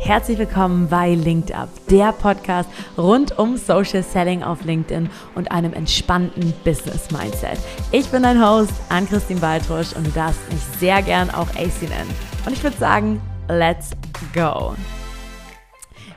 Herzlich 0.00 0.38
willkommen 0.38 0.88
bei 0.88 1.14
Linked 1.14 1.52
Up, 1.52 1.68
der 1.90 2.12
Podcast 2.12 2.70
rund 2.96 3.36
um 3.36 3.56
Social 3.56 4.02
Selling 4.02 4.44
auf 4.44 4.64
LinkedIn 4.64 5.10
und 5.34 5.50
einem 5.50 5.72
entspannten 5.74 6.54
Business 6.64 7.10
Mindset. 7.10 7.58
Ich 7.90 8.08
bin 8.08 8.22
dein 8.22 8.40
Host, 8.40 8.72
Ann-Christine 8.90 9.40
Baltrusch 9.40 9.92
und 9.94 10.06
du 10.06 10.10
darfst 10.12 10.40
mich 10.50 10.62
sehr 10.78 11.02
gern 11.02 11.30
auch 11.30 11.48
AC 11.50 11.82
nennen. 11.82 12.14
Und 12.46 12.52
ich 12.52 12.62
würde 12.62 12.76
sagen, 12.78 13.20
let's 13.48 13.90
go. 14.32 14.74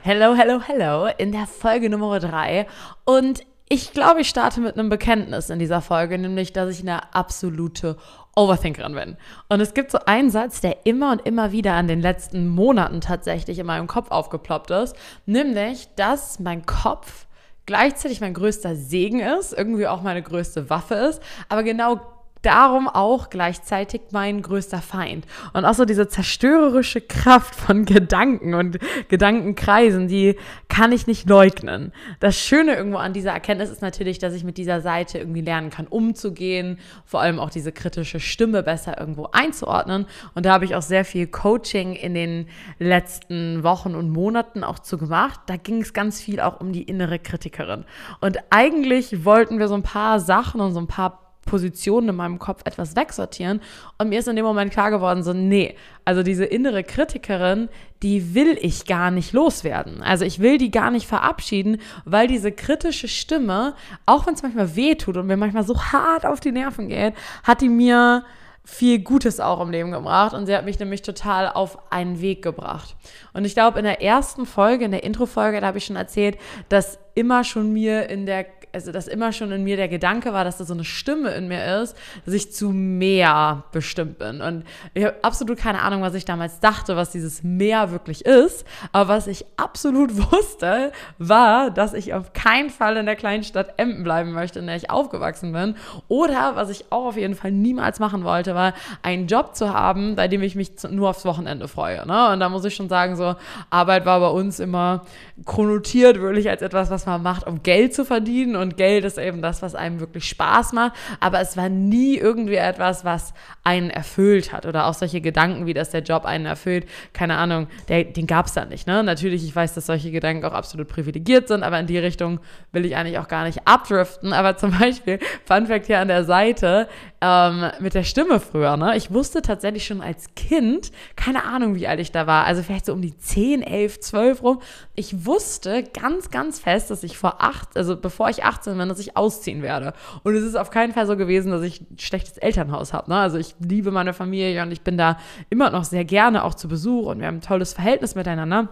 Hello, 0.02 0.34
hello, 0.34 0.60
hello 0.64 1.08
in 1.18 1.32
der 1.32 1.46
Folge 1.46 1.90
Nummer 1.90 2.18
3 2.20 2.66
und 3.04 3.42
ich 3.68 3.92
glaube, 3.92 4.20
ich 4.20 4.28
starte 4.28 4.60
mit 4.60 4.78
einem 4.78 4.90
Bekenntnis 4.90 5.48
in 5.48 5.58
dieser 5.58 5.80
Folge, 5.80 6.18
nämlich, 6.18 6.52
dass 6.52 6.70
ich 6.70 6.82
eine 6.82 7.14
absolute 7.14 7.96
Overthinkerin 8.34 8.94
bin. 8.94 9.16
Und 9.48 9.60
es 9.60 9.74
gibt 9.74 9.90
so 9.90 9.98
einen 10.06 10.30
Satz, 10.30 10.60
der 10.60 10.86
immer 10.86 11.12
und 11.12 11.26
immer 11.26 11.52
wieder 11.52 11.74
an 11.74 11.88
den 11.88 12.00
letzten 12.00 12.48
Monaten 12.48 13.00
tatsächlich 13.00 13.58
in 13.58 13.66
meinem 13.66 13.86
Kopf 13.86 14.10
aufgeploppt 14.10 14.70
ist, 14.70 14.96
nämlich, 15.26 15.88
dass 15.96 16.38
mein 16.38 16.64
Kopf 16.64 17.26
gleichzeitig 17.66 18.20
mein 18.20 18.34
größter 18.34 18.74
Segen 18.74 19.20
ist, 19.20 19.52
irgendwie 19.52 19.86
auch 19.86 20.02
meine 20.02 20.22
größte 20.22 20.68
Waffe 20.70 20.94
ist, 20.94 21.22
aber 21.48 21.62
genau 21.62 22.00
darum 22.42 22.88
auch 22.88 23.30
gleichzeitig 23.30 24.02
mein 24.10 24.42
größter 24.42 24.82
Feind. 24.82 25.26
Und 25.52 25.64
auch 25.64 25.74
so 25.74 25.84
diese 25.84 26.08
zerstörerische 26.08 27.00
Kraft 27.00 27.54
von 27.54 27.84
Gedanken 27.84 28.54
und 28.54 28.78
Gedankenkreisen, 29.08 30.08
die 30.08 30.36
kann 30.68 30.92
ich 30.92 31.06
nicht 31.06 31.28
leugnen. 31.28 31.92
Das 32.20 32.38
Schöne 32.38 32.74
irgendwo 32.74 32.98
an 32.98 33.12
dieser 33.12 33.32
Erkenntnis 33.32 33.70
ist 33.70 33.82
natürlich, 33.82 34.18
dass 34.18 34.34
ich 34.34 34.44
mit 34.44 34.58
dieser 34.58 34.80
Seite 34.80 35.18
irgendwie 35.18 35.40
lernen 35.40 35.70
kann, 35.70 35.86
umzugehen, 35.86 36.78
vor 37.04 37.20
allem 37.20 37.38
auch 37.38 37.50
diese 37.50 37.72
kritische 37.72 38.20
Stimme 38.20 38.62
besser 38.62 38.98
irgendwo 38.98 39.28
einzuordnen. 39.32 40.06
Und 40.34 40.44
da 40.44 40.52
habe 40.52 40.64
ich 40.64 40.74
auch 40.74 40.82
sehr 40.82 41.04
viel 41.04 41.26
Coaching 41.28 41.94
in 41.94 42.14
den 42.14 42.48
letzten 42.78 43.62
Wochen 43.62 43.94
und 43.94 44.10
Monaten 44.10 44.64
auch 44.64 44.80
zu 44.80 44.98
gemacht. 44.98 45.40
Da 45.46 45.56
ging 45.56 45.80
es 45.80 45.92
ganz 45.92 46.20
viel 46.20 46.40
auch 46.40 46.60
um 46.60 46.72
die 46.72 46.82
innere 46.82 47.18
Kritikerin. 47.18 47.84
Und 48.20 48.38
eigentlich 48.50 49.24
wollten 49.24 49.58
wir 49.58 49.68
so 49.68 49.74
ein 49.74 49.82
paar 49.82 50.20
Sachen 50.20 50.60
und 50.60 50.72
so 50.72 50.80
ein 50.80 50.86
paar 50.88 51.31
Positionen 51.44 52.10
in 52.10 52.16
meinem 52.16 52.38
Kopf 52.38 52.62
etwas 52.64 52.96
wegsortieren. 52.96 53.60
Und 53.98 54.08
mir 54.08 54.18
ist 54.18 54.28
in 54.28 54.36
dem 54.36 54.44
Moment 54.44 54.72
klar 54.72 54.90
geworden, 54.90 55.22
so, 55.22 55.32
nee, 55.32 55.76
also 56.04 56.22
diese 56.22 56.44
innere 56.44 56.84
Kritikerin, 56.84 57.68
die 58.02 58.34
will 58.34 58.58
ich 58.60 58.86
gar 58.86 59.10
nicht 59.10 59.32
loswerden. 59.32 60.02
Also 60.02 60.24
ich 60.24 60.40
will 60.40 60.58
die 60.58 60.70
gar 60.70 60.90
nicht 60.90 61.06
verabschieden, 61.06 61.78
weil 62.04 62.26
diese 62.26 62.52
kritische 62.52 63.08
Stimme, 63.08 63.74
auch 64.06 64.26
wenn 64.26 64.34
es 64.34 64.42
manchmal 64.42 64.76
weh 64.76 64.94
tut 64.94 65.16
und 65.16 65.26
mir 65.26 65.36
manchmal 65.36 65.64
so 65.64 65.78
hart 65.80 66.26
auf 66.26 66.40
die 66.40 66.52
Nerven 66.52 66.88
geht, 66.88 67.14
hat 67.44 67.60
die 67.60 67.68
mir 67.68 68.24
viel 68.64 69.00
Gutes 69.00 69.40
auch 69.40 69.60
im 69.60 69.70
Leben 69.70 69.90
gebracht 69.90 70.34
und 70.34 70.46
sie 70.46 70.54
hat 70.54 70.64
mich 70.64 70.78
nämlich 70.78 71.02
total 71.02 71.48
auf 71.48 71.78
einen 71.90 72.20
Weg 72.20 72.42
gebracht. 72.42 72.94
Und 73.32 73.44
ich 73.44 73.54
glaube, 73.54 73.78
in 73.78 73.84
der 73.84 74.00
ersten 74.00 74.46
Folge, 74.46 74.84
in 74.84 74.92
der 74.92 75.02
Intro-Folge, 75.02 75.60
da 75.60 75.66
habe 75.66 75.78
ich 75.78 75.84
schon 75.84 75.96
erzählt, 75.96 76.38
dass 76.68 76.98
immer 77.14 77.42
schon 77.42 77.72
mir 77.72 78.08
in 78.08 78.24
der 78.24 78.46
also 78.72 78.92
dass 78.92 79.08
immer 79.08 79.32
schon 79.32 79.52
in 79.52 79.64
mir 79.64 79.76
der 79.76 79.88
Gedanke 79.88 80.32
war, 80.32 80.44
dass 80.44 80.58
da 80.58 80.64
so 80.64 80.74
eine 80.74 80.84
Stimme 80.84 81.30
in 81.30 81.48
mir 81.48 81.82
ist, 81.82 81.96
dass 82.24 82.34
ich 82.34 82.52
zu 82.52 82.70
mehr 82.70 83.64
bestimmt 83.72 84.18
bin. 84.18 84.40
Und 84.40 84.64
ich 84.94 85.04
habe 85.04 85.16
absolut 85.22 85.58
keine 85.58 85.82
Ahnung, 85.82 86.02
was 86.02 86.14
ich 86.14 86.24
damals 86.24 86.60
dachte, 86.60 86.96
was 86.96 87.10
dieses 87.10 87.42
mehr 87.42 87.90
wirklich 87.90 88.24
ist. 88.24 88.66
Aber 88.92 89.08
was 89.08 89.26
ich 89.26 89.44
absolut 89.56 90.16
wusste, 90.32 90.92
war, 91.18 91.70
dass 91.70 91.92
ich 91.92 92.14
auf 92.14 92.32
keinen 92.32 92.70
Fall 92.70 92.96
in 92.96 93.06
der 93.06 93.16
kleinen 93.16 93.44
Stadt 93.44 93.74
Emden 93.76 94.04
bleiben 94.04 94.32
möchte, 94.32 94.58
in 94.58 94.66
der 94.66 94.76
ich 94.76 94.90
aufgewachsen 94.90 95.52
bin. 95.52 95.76
Oder 96.08 96.56
was 96.56 96.70
ich 96.70 96.86
auch 96.90 97.06
auf 97.06 97.16
jeden 97.16 97.34
Fall 97.34 97.52
niemals 97.52 98.00
machen 98.00 98.24
wollte, 98.24 98.54
war 98.54 98.72
einen 99.02 99.26
Job 99.26 99.54
zu 99.54 99.74
haben, 99.74 100.16
bei 100.16 100.28
dem 100.28 100.42
ich 100.42 100.54
mich 100.54 100.72
nur 100.90 101.10
aufs 101.10 101.24
Wochenende 101.24 101.68
freue. 101.68 102.06
Ne? 102.06 102.32
Und 102.32 102.40
da 102.40 102.48
muss 102.48 102.64
ich 102.64 102.74
schon 102.74 102.88
sagen, 102.88 103.16
so 103.16 103.34
Arbeit 103.70 104.06
war 104.06 104.20
bei 104.20 104.28
uns 104.28 104.60
immer 104.60 105.04
konnotiert 105.44 106.20
wirklich 106.20 106.48
als 106.48 106.62
etwas, 106.62 106.90
was 106.90 107.06
man 107.06 107.22
macht, 107.22 107.46
um 107.46 107.62
Geld 107.62 107.94
zu 107.94 108.04
verdienen 108.04 108.56
und 108.62 108.76
Geld 108.76 109.04
ist 109.04 109.18
eben 109.18 109.42
das, 109.42 109.60
was 109.60 109.74
einem 109.74 110.00
wirklich 110.00 110.28
Spaß 110.28 110.72
macht, 110.72 110.92
aber 111.20 111.40
es 111.40 111.56
war 111.56 111.68
nie 111.68 112.16
irgendwie 112.16 112.54
etwas, 112.54 113.04
was 113.04 113.34
einen 113.64 113.90
erfüllt 113.90 114.52
hat 114.52 114.66
oder 114.66 114.86
auch 114.86 114.94
solche 114.94 115.20
Gedanken, 115.20 115.66
wie 115.66 115.74
dass 115.74 115.90
der 115.90 116.02
Job 116.02 116.24
einen 116.24 116.46
erfüllt, 116.46 116.86
keine 117.12 117.36
Ahnung, 117.36 117.68
der, 117.88 118.04
den 118.04 118.26
gab 118.26 118.46
es 118.46 118.54
da 118.54 118.64
nicht. 118.64 118.86
Ne? 118.86 119.02
Natürlich, 119.02 119.44
ich 119.44 119.54
weiß, 119.54 119.74
dass 119.74 119.86
solche 119.86 120.10
Gedanken 120.10 120.44
auch 120.44 120.52
absolut 120.52 120.88
privilegiert 120.88 121.48
sind, 121.48 121.62
aber 121.62 121.78
in 121.78 121.86
die 121.86 121.98
Richtung 121.98 122.40
will 122.72 122.84
ich 122.84 122.96
eigentlich 122.96 123.18
auch 123.18 123.28
gar 123.28 123.44
nicht 123.44 123.66
abdriften, 123.66 124.32
aber 124.32 124.56
zum 124.62 124.76
Beispiel, 124.78 125.18
Fun 125.44 125.66
Fact 125.66 125.86
hier 125.86 126.00
an 126.00 126.08
der 126.08 126.24
Seite, 126.24 126.88
ähm, 127.20 127.70
mit 127.80 127.94
der 127.94 128.04
Stimme 128.04 128.40
früher, 128.40 128.76
ne? 128.76 128.96
ich 128.96 129.12
wusste 129.12 129.42
tatsächlich 129.42 129.86
schon 129.86 130.00
als 130.00 130.34
Kind, 130.34 130.90
keine 131.16 131.44
Ahnung, 131.44 131.74
wie 131.74 131.86
alt 131.86 132.00
ich 132.00 132.10
da 132.12 132.26
war, 132.26 132.46
also 132.46 132.62
vielleicht 132.62 132.86
so 132.86 132.92
um 132.92 133.02
die 133.02 133.16
10, 133.16 133.62
11, 133.62 134.00
12 134.00 134.42
rum, 134.42 134.62
ich 134.94 135.24
wusste 135.24 135.84
ganz, 135.84 136.30
ganz 136.30 136.58
fest, 136.58 136.90
dass 136.90 137.02
ich 137.02 137.16
vor 137.16 137.42
acht, 137.42 137.76
also 137.76 137.96
bevor 137.96 138.28
ich 138.28 138.44
18 138.52 138.76
bin, 138.76 138.88
dass 138.88 138.98
ich 138.98 139.16
ausziehen 139.16 139.62
werde. 139.62 139.92
Und 140.22 140.34
es 140.34 140.42
ist 140.42 140.56
auf 140.56 140.70
keinen 140.70 140.92
Fall 140.92 141.06
so 141.06 141.16
gewesen, 141.16 141.52
dass 141.52 141.62
ich 141.62 141.80
ein 141.80 141.98
schlechtes 141.98 142.38
Elternhaus 142.38 142.92
habe. 142.92 143.10
Ne? 143.10 143.16
Also 143.16 143.38
ich 143.38 143.54
liebe 143.58 143.90
meine 143.90 144.12
Familie 144.12 144.62
und 144.62 144.72
ich 144.72 144.82
bin 144.82 144.96
da 144.96 145.18
immer 145.50 145.70
noch 145.70 145.84
sehr 145.84 146.04
gerne 146.04 146.44
auch 146.44 146.54
zu 146.54 146.68
Besuch 146.68 147.06
und 147.06 147.20
wir 147.20 147.26
haben 147.26 147.36
ein 147.36 147.42
tolles 147.42 147.72
Verhältnis 147.72 148.14
miteinander. 148.14 148.68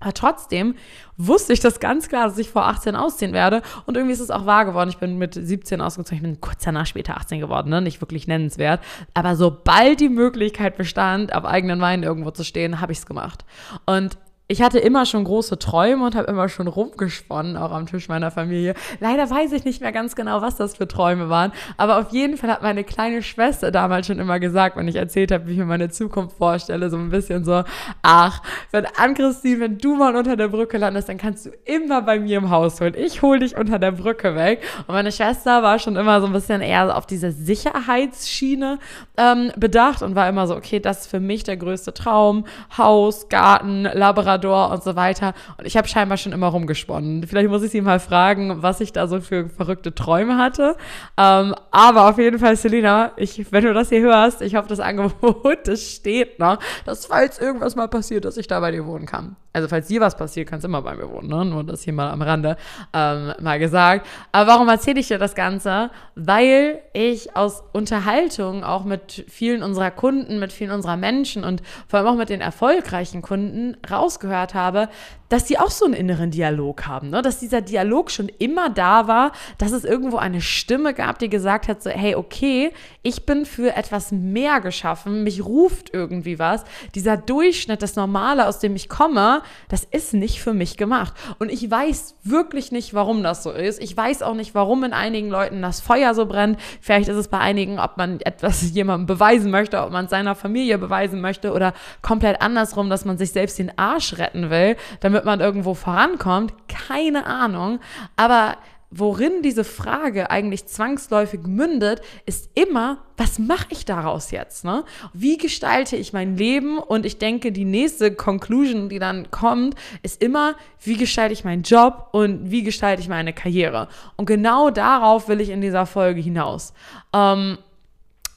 Aber 0.00 0.12
trotzdem 0.12 0.74
wusste 1.16 1.54
ich 1.54 1.60
das 1.60 1.80
ganz 1.80 2.08
klar, 2.08 2.28
dass 2.28 2.36
ich 2.36 2.50
vor 2.50 2.66
18 2.66 2.94
ausziehen 2.94 3.32
werde. 3.32 3.62
Und 3.86 3.96
irgendwie 3.96 4.12
ist 4.12 4.20
es 4.20 4.30
auch 4.30 4.44
wahr 4.44 4.66
geworden. 4.66 4.90
Ich 4.90 4.98
bin 4.98 5.16
mit 5.16 5.34
17 5.34 5.80
ausgezogen. 5.80 6.16
Ich 6.16 6.22
bin 6.22 6.40
kurz 6.42 6.62
danach 6.64 6.84
später 6.84 7.16
18 7.16 7.40
geworden, 7.40 7.70
ne? 7.70 7.80
Nicht 7.80 8.02
wirklich 8.02 8.26
nennenswert. 8.26 8.80
Aber 9.14 9.34
sobald 9.34 10.00
die 10.00 10.10
Möglichkeit 10.10 10.76
bestand, 10.76 11.34
auf 11.34 11.46
eigenen 11.46 11.80
Weinen 11.80 12.02
irgendwo 12.02 12.32
zu 12.32 12.44
stehen, 12.44 12.82
habe 12.82 12.92
ich 12.92 12.98
es 12.98 13.06
gemacht. 13.06 13.46
Und 13.86 14.18
ich 14.46 14.60
hatte 14.60 14.78
immer 14.78 15.06
schon 15.06 15.24
große 15.24 15.58
Träume 15.58 16.04
und 16.04 16.14
habe 16.14 16.26
immer 16.30 16.50
schon 16.50 16.68
rumgesponnen, 16.68 17.56
auch 17.56 17.72
am 17.72 17.86
Tisch 17.86 18.08
meiner 18.08 18.30
Familie. 18.30 18.74
Leider 19.00 19.30
weiß 19.30 19.52
ich 19.52 19.64
nicht 19.64 19.80
mehr 19.80 19.92
ganz 19.92 20.14
genau, 20.14 20.42
was 20.42 20.56
das 20.56 20.76
für 20.76 20.86
Träume 20.86 21.30
waren, 21.30 21.52
aber 21.78 21.98
auf 21.98 22.10
jeden 22.10 22.36
Fall 22.36 22.50
hat 22.50 22.62
meine 22.62 22.84
kleine 22.84 23.22
Schwester 23.22 23.70
damals 23.70 24.06
schon 24.06 24.18
immer 24.18 24.38
gesagt, 24.38 24.76
wenn 24.76 24.86
ich 24.86 24.96
erzählt 24.96 25.32
habe, 25.32 25.46
wie 25.46 25.52
ich 25.52 25.58
mir 25.58 25.64
meine 25.64 25.88
Zukunft 25.88 26.36
vorstelle, 26.36 26.90
so 26.90 26.98
ein 26.98 27.08
bisschen 27.08 27.44
so, 27.44 27.64
ach, 28.02 28.42
wenn 28.70 28.84
Ann-Christine, 28.84 29.60
wenn 29.60 29.78
du 29.78 29.94
mal 29.94 30.14
unter 30.14 30.36
der 30.36 30.48
Brücke 30.48 30.76
landest, 30.76 31.08
dann 31.08 31.16
kannst 31.16 31.46
du 31.46 31.50
immer 31.64 32.02
bei 32.02 32.20
mir 32.20 32.36
im 32.36 32.50
Haus 32.50 32.80
holen. 32.82 32.94
Ich 32.96 33.22
hole 33.22 33.38
dich 33.38 33.56
unter 33.56 33.78
der 33.78 33.92
Brücke 33.92 34.34
weg. 34.34 34.62
Und 34.86 34.94
meine 34.94 35.10
Schwester 35.10 35.62
war 35.62 35.78
schon 35.78 35.96
immer 35.96 36.20
so 36.20 36.26
ein 36.26 36.32
bisschen 36.32 36.60
eher 36.60 36.96
auf 36.96 37.06
diese 37.06 37.32
Sicherheitsschiene 37.32 38.78
ähm, 39.16 39.52
bedacht 39.56 40.02
und 40.02 40.14
war 40.14 40.28
immer 40.28 40.46
so, 40.46 40.54
okay, 40.54 40.80
das 40.80 41.02
ist 41.02 41.06
für 41.06 41.20
mich 41.20 41.44
der 41.44 41.56
größte 41.56 41.94
Traum. 41.94 42.44
Haus, 42.76 43.28
Garten, 43.28 43.84
Laboratorium, 43.84 44.34
Labrador 44.44 44.70
und 44.70 44.82
so 44.82 44.96
weiter. 44.96 45.34
Und 45.58 45.66
ich 45.66 45.76
habe 45.76 45.88
scheinbar 45.88 46.18
schon 46.18 46.32
immer 46.32 46.48
rumgesponnen. 46.48 47.26
Vielleicht 47.26 47.48
muss 47.48 47.62
ich 47.62 47.70
sie 47.70 47.80
mal 47.80 48.00
fragen, 48.00 48.62
was 48.62 48.80
ich 48.80 48.92
da 48.92 49.06
so 49.06 49.20
für 49.20 49.48
verrückte 49.48 49.94
Träume 49.94 50.36
hatte. 50.36 50.76
Ähm, 51.16 51.54
aber 51.70 52.08
auf 52.08 52.18
jeden 52.18 52.38
Fall, 52.38 52.56
Selina, 52.56 53.12
ich, 53.16 53.50
wenn 53.52 53.64
du 53.64 53.74
das 53.74 53.88
hier 53.88 54.00
hörst, 54.00 54.42
ich 54.42 54.54
hoffe, 54.54 54.68
das 54.68 54.80
Angebot, 54.80 55.58
das 55.66 55.82
steht 55.82 56.38
noch, 56.38 56.58
dass 56.84 57.06
falls 57.06 57.38
irgendwas 57.38 57.76
mal 57.76 57.88
passiert, 57.88 58.24
dass 58.24 58.36
ich 58.36 58.46
da 58.46 58.60
bei 58.60 58.70
dir 58.70 58.86
wohnen 58.86 59.06
kann. 59.06 59.36
Also 59.54 59.68
falls 59.68 59.86
dir 59.86 60.00
was 60.00 60.16
passiert, 60.16 60.48
kannst 60.48 60.64
du 60.64 60.68
immer 60.68 60.82
bei 60.82 60.96
mir 60.96 61.08
wohnen, 61.08 61.28
ne? 61.28 61.44
Nur 61.44 61.62
das 61.62 61.82
hier 61.82 61.92
mal 61.92 62.10
am 62.10 62.22
Rande 62.22 62.56
ähm, 62.92 63.32
mal 63.40 63.60
gesagt. 63.60 64.04
Aber 64.32 64.50
warum 64.50 64.68
erzähle 64.68 64.98
ich 64.98 65.06
dir 65.06 65.18
das 65.18 65.36
Ganze? 65.36 65.90
Weil 66.16 66.80
ich 66.92 67.36
aus 67.36 67.62
Unterhaltung 67.72 68.64
auch 68.64 68.84
mit 68.84 69.24
vielen 69.28 69.62
unserer 69.62 69.92
Kunden, 69.92 70.40
mit 70.40 70.52
vielen 70.52 70.72
unserer 70.72 70.96
Menschen 70.96 71.44
und 71.44 71.62
vor 71.86 72.00
allem 72.00 72.08
auch 72.08 72.16
mit 72.16 72.30
den 72.30 72.40
erfolgreichen 72.40 73.22
Kunden 73.22 73.76
rausgehört 74.24 74.54
habe, 74.54 74.88
dass 75.28 75.44
die 75.44 75.58
auch 75.58 75.70
so 75.70 75.84
einen 75.86 75.94
inneren 75.94 76.30
Dialog 76.30 76.86
haben, 76.86 77.10
ne? 77.10 77.22
dass 77.22 77.38
dieser 77.40 77.60
Dialog 77.60 78.10
schon 78.10 78.28
immer 78.38 78.70
da 78.70 79.08
war, 79.08 79.32
dass 79.58 79.72
es 79.72 79.84
irgendwo 79.84 80.18
eine 80.18 80.40
Stimme 80.40 80.94
gab, 80.94 81.18
die 81.18 81.28
gesagt 81.28 81.66
hat, 81.66 81.82
so, 81.82 81.90
hey, 81.90 82.14
okay, 82.14 82.70
ich 83.02 83.26
bin 83.26 83.46
für 83.46 83.74
etwas 83.74 84.12
mehr 84.12 84.60
geschaffen, 84.60 85.24
mich 85.24 85.44
ruft 85.44 85.92
irgendwie 85.92 86.38
was. 86.38 86.64
Dieser 86.94 87.16
Durchschnitt, 87.16 87.82
das 87.82 87.96
Normale, 87.96 88.46
aus 88.46 88.60
dem 88.60 88.76
ich 88.76 88.88
komme, 88.88 89.42
das 89.68 89.84
ist 89.84 90.14
nicht 90.14 90.40
für 90.40 90.54
mich 90.54 90.76
gemacht. 90.76 91.14
Und 91.38 91.50
ich 91.50 91.68
weiß 91.68 92.16
wirklich 92.22 92.70
nicht, 92.70 92.94
warum 92.94 93.22
das 93.22 93.42
so 93.42 93.50
ist. 93.50 93.82
Ich 93.82 93.96
weiß 93.96 94.22
auch 94.22 94.34
nicht, 94.34 94.54
warum 94.54 94.84
in 94.84 94.92
einigen 94.92 95.30
Leuten 95.30 95.62
das 95.62 95.80
Feuer 95.80 96.14
so 96.14 96.26
brennt. 96.26 96.60
Vielleicht 96.80 97.08
ist 97.08 97.16
es 97.16 97.28
bei 97.28 97.38
einigen, 97.38 97.80
ob 97.80 97.96
man 97.96 98.20
etwas 98.20 98.70
jemandem 98.72 99.06
beweisen 99.06 99.50
möchte, 99.50 99.82
ob 99.82 99.90
man 99.90 100.06
seiner 100.06 100.34
Familie 100.34 100.78
beweisen 100.78 101.20
möchte 101.20 101.52
oder 101.52 101.72
komplett 102.02 102.40
andersrum, 102.40 102.88
dass 102.88 103.04
man 103.04 103.18
sich 103.18 103.32
selbst 103.32 103.58
den 103.58 103.76
Arsch 103.78 104.13
retten 104.18 104.50
will, 104.50 104.76
damit 105.00 105.24
man 105.24 105.40
irgendwo 105.40 105.74
vorankommt, 105.74 106.54
keine 106.68 107.26
Ahnung. 107.26 107.80
Aber 108.16 108.56
worin 108.96 109.42
diese 109.42 109.64
Frage 109.64 110.30
eigentlich 110.30 110.66
zwangsläufig 110.66 111.42
mündet, 111.46 112.00
ist 112.26 112.50
immer, 112.54 112.98
was 113.16 113.38
mache 113.38 113.66
ich 113.70 113.84
daraus 113.84 114.30
jetzt? 114.30 114.64
Ne? 114.64 114.84
Wie 115.12 115.36
gestalte 115.36 115.96
ich 115.96 116.12
mein 116.12 116.36
Leben? 116.36 116.78
Und 116.78 117.04
ich 117.04 117.18
denke, 117.18 117.50
die 117.50 117.64
nächste 117.64 118.14
Conclusion, 118.14 118.88
die 118.88 119.00
dann 119.00 119.30
kommt, 119.30 119.74
ist 120.02 120.22
immer, 120.22 120.54
wie 120.80 120.96
gestalte 120.96 121.32
ich 121.32 121.44
meinen 121.44 121.62
Job 121.62 122.08
und 122.12 122.50
wie 122.50 122.62
gestalte 122.62 123.02
ich 123.02 123.08
meine 123.08 123.32
Karriere? 123.32 123.88
Und 124.16 124.26
genau 124.26 124.70
darauf 124.70 125.28
will 125.28 125.40
ich 125.40 125.50
in 125.50 125.60
dieser 125.60 125.86
Folge 125.86 126.20
hinaus. 126.20 126.72
Ähm, 127.12 127.58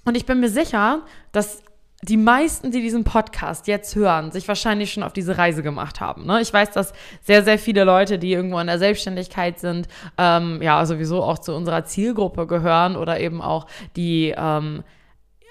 und 0.05 0.15
ich 0.15 0.25
bin 0.25 0.39
mir 0.39 0.49
sicher, 0.49 1.01
dass 1.31 1.61
die 2.07 2.17
meisten, 2.17 2.71
die 2.71 2.81
diesen 2.81 3.03
Podcast 3.03 3.67
jetzt 3.67 3.95
hören, 3.95 4.31
sich 4.31 4.47
wahrscheinlich 4.47 4.93
schon 4.93 5.03
auf 5.03 5.13
diese 5.13 5.37
Reise 5.37 5.63
gemacht 5.63 5.99
haben. 5.99 6.25
Ne? 6.25 6.41
Ich 6.41 6.53
weiß, 6.53 6.71
dass 6.71 6.93
sehr, 7.21 7.43
sehr 7.43 7.59
viele 7.59 7.83
Leute, 7.83 8.17
die 8.17 8.31
irgendwo 8.31 8.59
in 8.59 8.67
der 8.67 8.79
Selbstständigkeit 8.79 9.59
sind, 9.59 9.87
ähm, 10.17 10.61
ja, 10.61 10.85
sowieso 10.85 11.23
auch 11.23 11.39
zu 11.39 11.53
unserer 11.53 11.85
Zielgruppe 11.85 12.47
gehören 12.47 12.95
oder 12.95 13.19
eben 13.19 13.41
auch 13.41 13.67
die 13.95 14.33
ähm, 14.37 14.83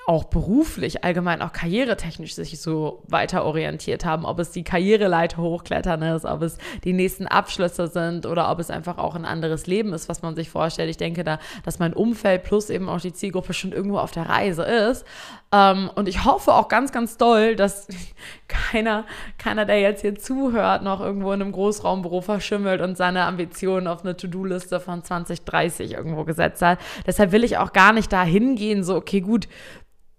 auch 0.06 0.24
beruflich, 0.24 1.02
allgemein 1.02 1.42
auch 1.42 1.52
karrieretechnisch 1.52 2.36
sich 2.36 2.60
so 2.60 3.02
weiter 3.08 3.44
orientiert 3.44 4.04
haben, 4.04 4.24
ob 4.24 4.38
es 4.38 4.52
die 4.52 4.62
Karriereleiter 4.62 5.38
hochklettern 5.38 6.00
ist, 6.02 6.24
ob 6.24 6.42
es 6.42 6.58
die 6.84 6.92
nächsten 6.92 7.26
Abschlüsse 7.26 7.88
sind 7.88 8.24
oder 8.24 8.48
ob 8.52 8.60
es 8.60 8.70
einfach 8.70 8.98
auch 8.98 9.16
ein 9.16 9.24
anderes 9.24 9.66
Leben 9.66 9.92
ist, 9.92 10.08
was 10.08 10.22
man 10.22 10.36
sich 10.36 10.48
vorstellt. 10.48 10.90
Ich 10.90 10.96
denke 10.96 11.24
da, 11.24 11.40
dass 11.64 11.80
mein 11.80 11.92
Umfeld 11.92 12.44
plus 12.44 12.70
eben 12.70 12.88
auch 12.88 13.00
die 13.00 13.12
Zielgruppe 13.12 13.52
schon 13.52 13.72
irgendwo 13.72 13.98
auf 13.98 14.12
der 14.12 14.28
Reise 14.28 14.62
ist. 14.62 15.04
Ähm, 15.52 15.90
und 15.96 16.08
ich 16.08 16.24
hoffe 16.24 16.54
auch 16.54 16.68
ganz, 16.68 16.92
ganz 16.92 17.16
doll, 17.16 17.56
dass 17.56 17.88
keiner, 18.48 19.06
keiner, 19.38 19.64
der 19.64 19.80
jetzt 19.80 20.02
hier 20.02 20.14
zuhört, 20.14 20.84
noch 20.84 21.00
irgendwo 21.00 21.32
in 21.32 21.42
einem 21.42 21.50
Großraumbüro 21.50 22.20
verschimmelt 22.20 22.80
und 22.80 22.96
seine 22.96 23.24
Ambitionen 23.24 23.88
auf 23.88 24.04
eine 24.04 24.16
To-Do-Liste 24.16 24.78
von 24.78 25.02
2030 25.02 25.94
irgendwo 25.94 26.22
gesetzt 26.22 26.62
hat. 26.62 26.78
Deshalb 27.08 27.32
will 27.32 27.42
ich 27.42 27.58
auch 27.58 27.72
gar 27.72 27.92
nicht 27.92 28.12
da 28.12 28.22
hingehen, 28.22 28.84
so, 28.84 28.94
okay, 28.94 29.20
gut, 29.20 29.48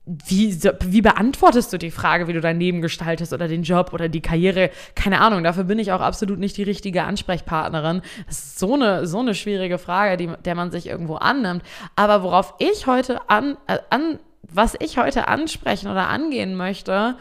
wie, 0.07 0.57
wie 0.86 1.01
beantwortest 1.01 1.74
du 1.74 1.77
die 1.77 1.92
Frage, 1.92 2.27
wie 2.27 2.33
du 2.33 2.39
dein 2.39 2.62
Leben 2.62 2.81
gestaltest 2.81 3.33
oder 3.33 3.50
den 3.50 3.63
Job 3.63 3.92
oder 3.92 4.07
die 4.07 4.21
Karriere? 4.21 4.69
Keine 4.95 5.19
Ahnung, 5.19 5.44
dafür 5.44 5.65
bin 5.65 5.80
ich 5.80 5.92
auch 5.92 6.00
absolut 6.00 6.39
nicht 6.39 6.56
die 6.56 6.63
richtige 6.63 7.04
Ansprechpartnerin. 7.04 8.01
Das 8.25 8.38
ist 8.38 8.59
so 8.59 8.75
eine, 8.75 9.06
so 9.06 9.19
eine 9.19 9.36
schwierige 9.36 9.77
Frage, 9.77 10.15
die, 10.15 10.30
der 10.45 10.56
man 10.56 10.71
sich 10.71 10.88
irgendwo 10.88 11.15
annimmt. 11.15 11.62
Aber 11.98 12.24
worauf 12.24 12.54
ich 12.59 12.88
heute 12.88 13.30
an, 13.30 13.57
äh, 13.68 13.80
an, 13.89 14.19
was 14.44 14.75
ich 14.80 14.98
heute 14.98 15.27
ansprechen 15.27 15.92
oder 15.92 16.07
angehen 16.07 16.56
möchte, 16.56 17.18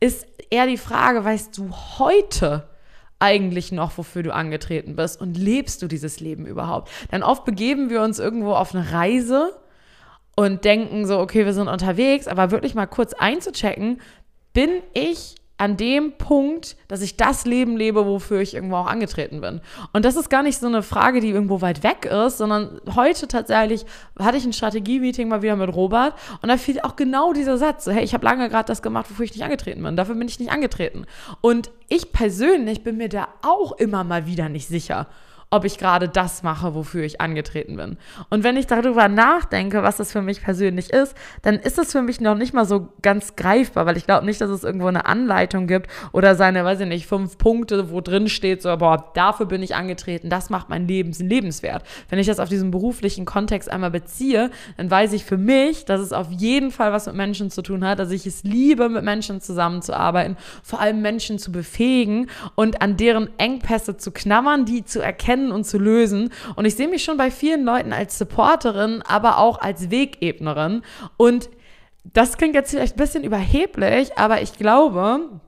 ist 0.00 0.26
eher 0.48 0.66
die 0.66 0.78
Frage, 0.78 1.22
weißt 1.22 1.58
du 1.58 1.70
heute, 1.98 2.66
eigentlich 3.22 3.70
noch, 3.70 3.98
wofür 3.98 4.22
du 4.22 4.32
angetreten 4.32 4.96
bist 4.96 5.20
und 5.20 5.36
lebst 5.36 5.82
du 5.82 5.88
dieses 5.88 6.20
Leben 6.20 6.46
überhaupt? 6.46 6.90
Denn 7.12 7.22
oft 7.22 7.44
begeben 7.44 7.90
wir 7.90 8.00
uns 8.00 8.18
irgendwo 8.18 8.54
auf 8.54 8.74
eine 8.74 8.92
Reise 8.92 9.52
und 10.40 10.64
denken 10.64 11.06
so, 11.06 11.18
okay, 11.18 11.44
wir 11.44 11.52
sind 11.52 11.68
unterwegs, 11.68 12.26
aber 12.26 12.50
wirklich 12.50 12.74
mal 12.74 12.86
kurz 12.86 13.12
einzuchecken, 13.12 14.00
bin 14.54 14.70
ich 14.94 15.34
an 15.58 15.76
dem 15.76 16.12
Punkt, 16.12 16.78
dass 16.88 17.02
ich 17.02 17.18
das 17.18 17.44
Leben 17.44 17.76
lebe, 17.76 18.06
wofür 18.06 18.40
ich 18.40 18.54
irgendwo 18.54 18.76
auch 18.76 18.86
angetreten 18.86 19.42
bin. 19.42 19.60
Und 19.92 20.06
das 20.06 20.16
ist 20.16 20.30
gar 20.30 20.42
nicht 20.42 20.56
so 20.56 20.66
eine 20.66 20.82
Frage, 20.82 21.20
die 21.20 21.28
irgendwo 21.28 21.60
weit 21.60 21.82
weg 21.82 22.06
ist, 22.06 22.38
sondern 22.38 22.80
heute 22.96 23.28
tatsächlich 23.28 23.84
hatte 24.18 24.38
ich 24.38 24.46
ein 24.46 24.54
Strategie-Meeting 24.54 25.28
mal 25.28 25.42
wieder 25.42 25.56
mit 25.56 25.74
Robert 25.74 26.14
und 26.40 26.48
da 26.48 26.56
fiel 26.56 26.80
auch 26.80 26.96
genau 26.96 27.34
dieser 27.34 27.58
Satz, 27.58 27.84
so, 27.84 27.90
hey, 27.90 28.02
ich 28.02 28.14
habe 28.14 28.24
lange 28.24 28.48
gerade 28.48 28.66
das 28.66 28.80
gemacht, 28.80 29.10
wofür 29.10 29.26
ich 29.26 29.34
nicht 29.34 29.44
angetreten 29.44 29.82
bin. 29.82 29.94
Dafür 29.94 30.14
bin 30.14 30.26
ich 30.26 30.40
nicht 30.40 30.52
angetreten. 30.52 31.04
Und 31.42 31.70
ich 31.90 32.12
persönlich 32.12 32.82
bin 32.82 32.96
mir 32.96 33.10
da 33.10 33.28
auch 33.42 33.72
immer 33.72 34.04
mal 34.04 34.24
wieder 34.24 34.48
nicht 34.48 34.68
sicher 34.68 35.06
ob 35.50 35.64
ich 35.64 35.78
gerade 35.78 36.08
das 36.08 36.44
mache, 36.44 36.74
wofür 36.74 37.02
ich 37.02 37.20
angetreten 37.20 37.76
bin. 37.76 37.96
Und 38.28 38.44
wenn 38.44 38.56
ich 38.56 38.68
darüber 38.68 39.08
nachdenke, 39.08 39.82
was 39.82 39.96
das 39.96 40.12
für 40.12 40.22
mich 40.22 40.42
persönlich 40.42 40.90
ist, 40.90 41.16
dann 41.42 41.56
ist 41.56 41.76
das 41.76 41.90
für 41.90 42.02
mich 42.02 42.20
noch 42.20 42.36
nicht 42.36 42.54
mal 42.54 42.64
so 42.64 42.88
ganz 43.02 43.34
greifbar, 43.34 43.84
weil 43.84 43.96
ich 43.96 44.06
glaube 44.06 44.24
nicht, 44.24 44.40
dass 44.40 44.50
es 44.50 44.62
irgendwo 44.62 44.86
eine 44.86 45.06
Anleitung 45.06 45.66
gibt 45.66 45.90
oder 46.12 46.36
seine, 46.36 46.64
weiß 46.64 46.80
ich 46.80 46.86
nicht, 46.86 47.06
fünf 47.06 47.36
Punkte, 47.36 47.90
wo 47.90 48.00
drin 48.00 48.28
steht, 48.28 48.62
so, 48.62 48.76
boah, 48.76 49.10
dafür 49.14 49.46
bin 49.46 49.62
ich 49.62 49.74
angetreten, 49.74 50.30
das 50.30 50.50
macht 50.50 50.68
mein 50.68 50.86
Leben 50.86 51.12
lebenswert. 51.18 51.82
Wenn 52.08 52.20
ich 52.20 52.28
das 52.28 52.38
auf 52.38 52.48
diesen 52.48 52.70
beruflichen 52.70 53.24
Kontext 53.24 53.68
einmal 53.70 53.90
beziehe, 53.90 54.50
dann 54.76 54.88
weiß 54.88 55.12
ich 55.14 55.24
für 55.24 55.36
mich, 55.36 55.84
dass 55.84 56.00
es 56.00 56.12
auf 56.12 56.30
jeden 56.30 56.70
Fall 56.70 56.92
was 56.92 57.06
mit 57.06 57.16
Menschen 57.16 57.50
zu 57.50 57.62
tun 57.62 57.84
hat, 57.84 57.98
dass 57.98 58.12
ich 58.12 58.24
es 58.24 58.44
liebe, 58.44 58.88
mit 58.88 59.02
Menschen 59.02 59.40
zusammenzuarbeiten, 59.40 60.36
vor 60.62 60.80
allem 60.80 61.02
Menschen 61.02 61.40
zu 61.40 61.50
befähigen 61.50 62.28
und 62.54 62.82
an 62.82 62.96
deren 62.96 63.30
Engpässe 63.38 63.96
zu 63.96 64.12
knabbern, 64.12 64.64
die 64.64 64.84
zu 64.84 65.00
erkennen, 65.02 65.39
erkennen 65.40 65.52
und 65.52 65.64
zu 65.64 65.78
lösen. 65.78 66.30
Und 66.56 66.64
ich 66.64 66.76
sehe 66.76 66.88
mich 66.88 67.04
schon 67.04 67.16
bei 67.16 67.30
vielen 67.30 67.64
Leuten 67.64 67.92
als 67.92 68.18
Supporterin, 68.18 69.02
aber 69.06 69.38
auch 69.38 69.60
als 69.60 69.90
Wegebnerin. 69.90 70.82
Und 71.16 71.50
das 72.04 72.36
klingt 72.36 72.54
jetzt 72.54 72.70
vielleicht 72.70 72.96
ein 72.96 73.00
bisschen 73.00 73.24
überheblich, 73.24 74.16
aber 74.16 74.42
ich 74.42 74.54
glaube, 74.54 75.40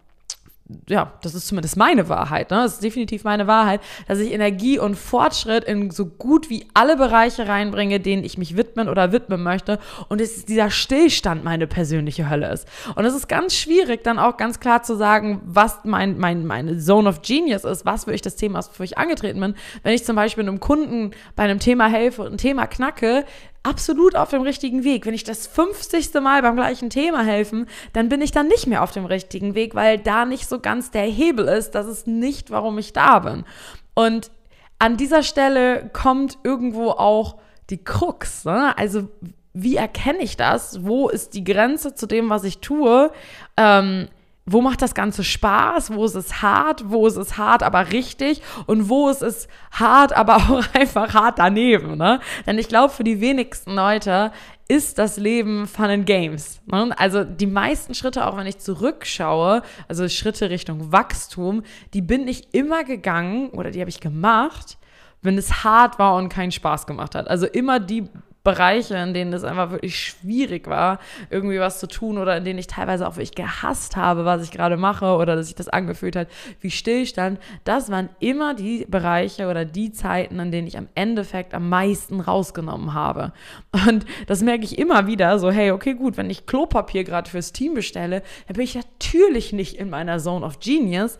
ja, 0.88 1.12
das 1.22 1.34
ist 1.34 1.46
zumindest 1.46 1.76
meine 1.76 2.08
Wahrheit, 2.08 2.50
ne? 2.50 2.58
Das 2.58 2.74
ist 2.74 2.84
definitiv 2.84 3.24
meine 3.24 3.46
Wahrheit, 3.46 3.80
dass 4.08 4.18
ich 4.18 4.32
Energie 4.32 4.78
und 4.78 4.96
Fortschritt 4.96 5.64
in 5.64 5.90
so 5.90 6.06
gut 6.06 6.50
wie 6.50 6.66
alle 6.74 6.96
Bereiche 6.96 7.48
reinbringe, 7.48 8.00
denen 8.00 8.24
ich 8.24 8.38
mich 8.38 8.56
widmen 8.56 8.88
oder 8.88 9.12
widmen 9.12 9.42
möchte. 9.42 9.78
Und 10.08 10.20
es 10.20 10.44
dieser 10.44 10.70
Stillstand 10.70 11.44
meine 11.44 11.66
persönliche 11.66 12.28
Hölle 12.28 12.50
ist. 12.52 12.66
Und 12.94 13.04
es 13.04 13.14
ist 13.14 13.28
ganz 13.28 13.54
schwierig, 13.54 14.02
dann 14.04 14.18
auch 14.18 14.36
ganz 14.36 14.60
klar 14.60 14.82
zu 14.82 14.96
sagen, 14.96 15.40
was 15.44 15.80
mein, 15.84 16.18
mein, 16.18 16.46
meine 16.46 16.78
Zone 16.78 17.08
of 17.08 17.22
Genius 17.22 17.64
ist, 17.64 17.84
was 17.84 18.04
für 18.04 18.12
ich 18.12 18.22
das 18.22 18.36
Thema 18.36 18.58
ist, 18.58 18.70
wofür 18.70 18.84
ich 18.84 18.98
angetreten 18.98 19.40
bin. 19.40 19.54
Wenn 19.82 19.94
ich 19.94 20.04
zum 20.04 20.16
Beispiel 20.16 20.44
einem 20.44 20.60
Kunden 20.60 21.12
bei 21.36 21.44
einem 21.44 21.58
Thema 21.58 21.86
helfe 21.86 22.22
und 22.22 22.32
ein 22.32 22.38
Thema 22.38 22.66
knacke, 22.66 23.24
absolut 23.62 24.16
auf 24.16 24.30
dem 24.30 24.42
richtigen 24.42 24.84
Weg. 24.84 25.06
Wenn 25.06 25.14
ich 25.14 25.24
das 25.24 25.46
50. 25.46 26.14
Mal 26.14 26.42
beim 26.42 26.56
gleichen 26.56 26.90
Thema 26.90 27.22
helfen, 27.22 27.66
dann 27.92 28.08
bin 28.08 28.20
ich 28.20 28.32
dann 28.32 28.48
nicht 28.48 28.66
mehr 28.66 28.82
auf 28.82 28.92
dem 28.92 29.04
richtigen 29.04 29.54
Weg, 29.54 29.74
weil 29.74 29.98
da 29.98 30.24
nicht 30.24 30.48
so 30.48 30.60
ganz 30.60 30.90
der 30.90 31.04
Hebel 31.04 31.46
ist. 31.46 31.72
Das 31.72 31.86
ist 31.86 32.06
nicht, 32.06 32.50
warum 32.50 32.78
ich 32.78 32.92
da 32.92 33.20
bin. 33.20 33.44
Und 33.94 34.30
an 34.78 34.96
dieser 34.96 35.22
Stelle 35.22 35.90
kommt 35.92 36.38
irgendwo 36.42 36.90
auch 36.90 37.36
die 37.70 37.82
Krux. 37.82 38.44
Ne? 38.44 38.76
Also 38.76 39.08
wie 39.54 39.76
erkenne 39.76 40.20
ich 40.20 40.36
das? 40.36 40.84
Wo 40.84 41.08
ist 41.08 41.34
die 41.34 41.44
Grenze 41.44 41.94
zu 41.94 42.06
dem, 42.06 42.30
was 42.30 42.44
ich 42.44 42.58
tue? 42.58 43.12
Ähm, 43.56 44.08
wo 44.44 44.60
macht 44.60 44.82
das 44.82 44.94
Ganze 44.94 45.22
Spaß, 45.22 45.94
wo 45.94 46.04
ist 46.04 46.16
es 46.16 46.42
hart, 46.42 46.90
wo 46.90 47.06
ist 47.06 47.16
es 47.16 47.38
hart, 47.38 47.62
aber 47.62 47.92
richtig 47.92 48.42
und 48.66 48.88
wo 48.88 49.08
ist 49.08 49.22
es 49.22 49.46
hart, 49.70 50.12
aber 50.16 50.36
auch 50.36 50.64
einfach 50.74 51.14
hart 51.14 51.38
daneben. 51.38 51.96
Ne? 51.96 52.20
Denn 52.46 52.58
ich 52.58 52.68
glaube, 52.68 52.92
für 52.92 53.04
die 53.04 53.20
wenigsten 53.20 53.74
Leute 53.74 54.32
ist 54.68 54.98
das 54.98 55.16
Leben 55.16 55.66
Fun 55.66 55.86
and 55.86 56.06
Games. 56.06 56.60
Ne? 56.66 56.94
Also 56.96 57.24
die 57.24 57.46
meisten 57.46 57.94
Schritte, 57.94 58.26
auch 58.26 58.36
wenn 58.36 58.46
ich 58.46 58.58
zurückschaue, 58.58 59.62
also 59.86 60.08
Schritte 60.08 60.50
Richtung 60.50 60.92
Wachstum, 60.92 61.62
die 61.94 62.02
bin 62.02 62.26
ich 62.26 62.54
immer 62.54 62.84
gegangen 62.84 63.50
oder 63.50 63.70
die 63.70 63.80
habe 63.80 63.90
ich 63.90 64.00
gemacht, 64.00 64.78
wenn 65.20 65.38
es 65.38 65.62
hart 65.62 65.98
war 65.98 66.16
und 66.16 66.28
keinen 66.30 66.52
Spaß 66.52 66.86
gemacht 66.86 67.14
hat. 67.14 67.28
Also 67.28 67.46
immer 67.46 67.78
die 67.78 68.08
Bereiche, 68.44 68.96
in 68.96 69.14
denen 69.14 69.32
es 69.32 69.44
einfach 69.44 69.70
wirklich 69.70 69.98
schwierig 69.98 70.66
war, 70.66 70.98
irgendwie 71.30 71.60
was 71.60 71.78
zu 71.78 71.86
tun 71.86 72.18
oder 72.18 72.36
in 72.36 72.44
denen 72.44 72.58
ich 72.58 72.66
teilweise 72.66 73.06
auch 73.06 73.16
wirklich 73.16 73.34
gehasst 73.34 73.96
habe, 73.96 74.24
was 74.24 74.42
ich 74.42 74.50
gerade 74.50 74.76
mache 74.76 75.16
oder 75.16 75.36
dass 75.36 75.46
sich 75.46 75.54
das 75.54 75.68
angefühlt 75.68 76.16
hat 76.16 76.28
wie 76.60 76.70
Stillstand, 76.70 77.38
das 77.64 77.90
waren 77.90 78.08
immer 78.18 78.54
die 78.54 78.84
Bereiche 78.88 79.48
oder 79.48 79.64
die 79.64 79.92
Zeiten, 79.92 80.40
in 80.40 80.50
denen 80.50 80.66
ich 80.66 80.76
am 80.76 80.88
Endeffekt 80.94 81.54
am 81.54 81.68
meisten 81.68 82.20
rausgenommen 82.20 82.94
habe. 82.94 83.32
Und 83.86 84.04
das 84.26 84.42
merke 84.42 84.64
ich 84.64 84.78
immer 84.78 85.06
wieder, 85.06 85.38
so 85.38 85.50
hey, 85.50 85.70
okay, 85.70 85.94
gut, 85.94 86.16
wenn 86.16 86.30
ich 86.30 86.46
Klopapier 86.46 87.04
gerade 87.04 87.30
fürs 87.30 87.52
Team 87.52 87.74
bestelle, 87.74 88.22
dann 88.48 88.56
bin 88.56 88.64
ich 88.64 88.74
natürlich 88.74 89.52
nicht 89.52 89.76
in 89.76 89.88
meiner 89.88 90.18
Zone 90.18 90.44
of 90.44 90.58
Genius, 90.58 91.18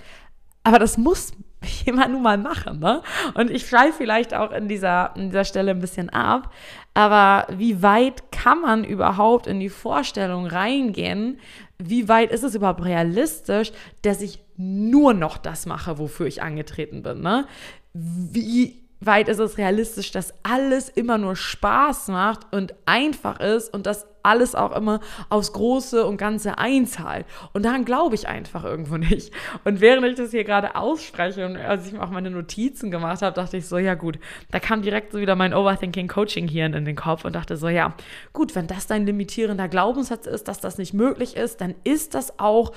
aber 0.64 0.79
das 0.79 0.99
muss 0.99 1.33
jemand 1.85 2.12
nun 2.12 2.23
mal 2.23 2.38
machen, 2.38 2.78
ne? 2.81 3.02
Und 3.35 3.50
ich 3.50 3.69
schreibe 3.69 3.92
vielleicht 3.92 4.35
auch 4.35 4.50
in 4.52 4.69
dieser, 4.69 5.14
in 5.16 5.31
dieser 5.31 5.45
Stelle 5.45 5.71
ein 5.73 5.81
bisschen 5.81 6.11
ab, 6.11 6.52
aber 6.95 7.47
wie 7.57 7.83
weit 7.83 8.31
kann 8.33 8.61
man 8.61 8.85
überhaupt 8.85 9.47
in 9.47 9.61
die 9.61 9.71
Vorstellung 9.71 10.47
reingehen? 10.47 11.38
Wie 11.78 12.09
weit 12.09 12.31
ist 12.31 12.42
es 12.42 12.54
überhaupt 12.54 12.85
realistisch, 12.85 13.73
dass 14.02 14.21
ich 14.21 14.40
nur 14.57 15.14
noch 15.14 15.38
das 15.38 15.66
mache, 15.66 15.99
wofür 15.99 16.26
ich 16.26 16.42
angetreten 16.42 17.02
bin, 17.02 17.21
ne? 17.21 17.47
Wie 17.95 18.82
weit 19.06 19.28
ist 19.28 19.38
es 19.38 19.59
realistisch, 19.59 20.11
dass 20.11 20.35
alles 20.42 20.88
immer 20.88 21.18
nur 21.18 21.37
Spaß 21.37 22.09
macht 22.09 22.52
und 22.52 22.75
einfach 22.87 23.40
ist 23.40 23.73
und 23.73 23.87
dass 23.87 24.06
alles 24.23 24.54
auch 24.54 24.73
immer 24.76 25.00
aufs 25.28 25.52
Große 25.52 26.06
und 26.06 26.16
Ganze 26.16 26.59
einzahlt. 26.59 27.26
Und 27.52 27.64
daran 27.64 27.85
glaube 27.85 28.14
ich 28.14 28.28
einfach 28.28 28.64
irgendwo 28.64 28.97
nicht. 28.97 29.32
Und 29.64 29.80
während 29.80 30.06
ich 30.06 30.14
das 30.14 30.30
hier 30.30 30.44
gerade 30.44 30.76
ausspreche 30.76 31.47
und 31.47 31.56
als 31.56 31.87
ich 31.87 31.92
mir 31.92 32.02
auch 32.02 32.11
meine 32.11 32.30
Notizen 32.30 32.90
gemacht 32.90 33.23
habe, 33.23 33.35
dachte 33.35 33.56
ich 33.56 33.66
so, 33.66 33.78
ja 33.78 33.94
gut, 33.94 34.18
da 34.50 34.61
kam 34.61 34.82
direkt 34.82 35.12
so 35.12 35.18
wieder 35.18 35.37
mein 35.37 35.54
Overthinking 35.54 36.09
Coaching 36.09 36.49
hier 36.49 36.66
in 36.66 36.85
den 36.85 36.97
Kopf 36.97 37.25
und 37.25 37.35
dachte 37.35 37.56
so, 37.56 37.68
ja 37.68 37.94
gut, 38.32 38.54
wenn 38.54 38.66
das 38.66 38.87
dein 38.87 39.06
limitierender 39.06 39.68
Glaubenssatz 39.68 40.26
ist, 40.26 40.49
dass 40.49 40.61
das 40.61 40.78
nicht 40.78 40.94
möglich 40.94 41.37
ist, 41.37 41.61
dann 41.61 41.75
ist 41.85 42.14
das 42.14 42.38
auch 42.38 42.73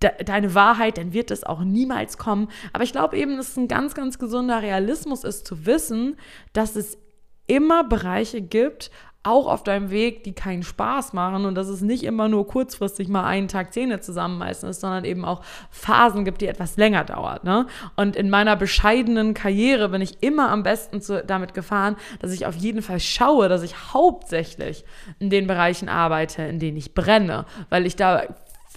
deine 0.00 0.54
Wahrheit, 0.54 0.98
dann 0.98 1.12
wird 1.12 1.30
es 1.30 1.44
auch 1.44 1.60
niemals 1.60 2.18
kommen. 2.18 2.48
Aber 2.72 2.84
ich 2.84 2.92
glaube 2.92 3.16
eben, 3.16 3.36
dass 3.36 3.50
es 3.50 3.56
ein 3.56 3.68
ganz, 3.68 3.94
ganz 3.94 4.18
gesunder 4.18 4.62
Realismus 4.62 5.24
ist, 5.24 5.46
zu 5.46 5.66
wissen, 5.66 6.16
dass 6.52 6.76
es 6.76 6.98
immer 7.46 7.82
Bereiche 7.82 8.42
gibt, 8.42 8.90
auch 9.24 9.46
auf 9.46 9.64
deinem 9.64 9.90
Weg, 9.90 10.22
die 10.24 10.32
keinen 10.32 10.62
Spaß 10.62 11.12
machen 11.12 11.44
und 11.44 11.54
dass 11.54 11.68
es 11.68 11.82
nicht 11.82 12.04
immer 12.04 12.28
nur 12.28 12.46
kurzfristig 12.46 13.08
mal 13.08 13.24
einen 13.24 13.48
Tag 13.48 13.72
Zähne 13.74 14.00
zusammenmeißen 14.00 14.68
ist, 14.68 14.80
sondern 14.80 15.04
eben 15.04 15.24
auch 15.24 15.42
Phasen 15.70 16.24
gibt, 16.24 16.40
die 16.40 16.46
etwas 16.46 16.76
länger 16.76 17.04
dauert. 17.04 17.44
Ne? 17.44 17.66
Und 17.96 18.16
in 18.16 18.30
meiner 18.30 18.54
bescheidenen 18.56 19.34
Karriere 19.34 19.88
bin 19.88 20.00
ich 20.00 20.22
immer 20.22 20.50
am 20.50 20.62
besten 20.62 21.02
zu, 21.02 21.22
damit 21.24 21.52
gefahren, 21.52 21.96
dass 22.20 22.32
ich 22.32 22.46
auf 22.46 22.54
jeden 22.54 22.80
Fall 22.80 23.00
schaue, 23.00 23.48
dass 23.48 23.62
ich 23.62 23.92
hauptsächlich 23.92 24.84
in 25.18 25.30
den 25.30 25.46
Bereichen 25.46 25.88
arbeite, 25.88 26.42
in 26.42 26.58
denen 26.60 26.76
ich 26.76 26.94
brenne, 26.94 27.44
weil 27.70 27.86
ich 27.86 27.96
da 27.96 28.22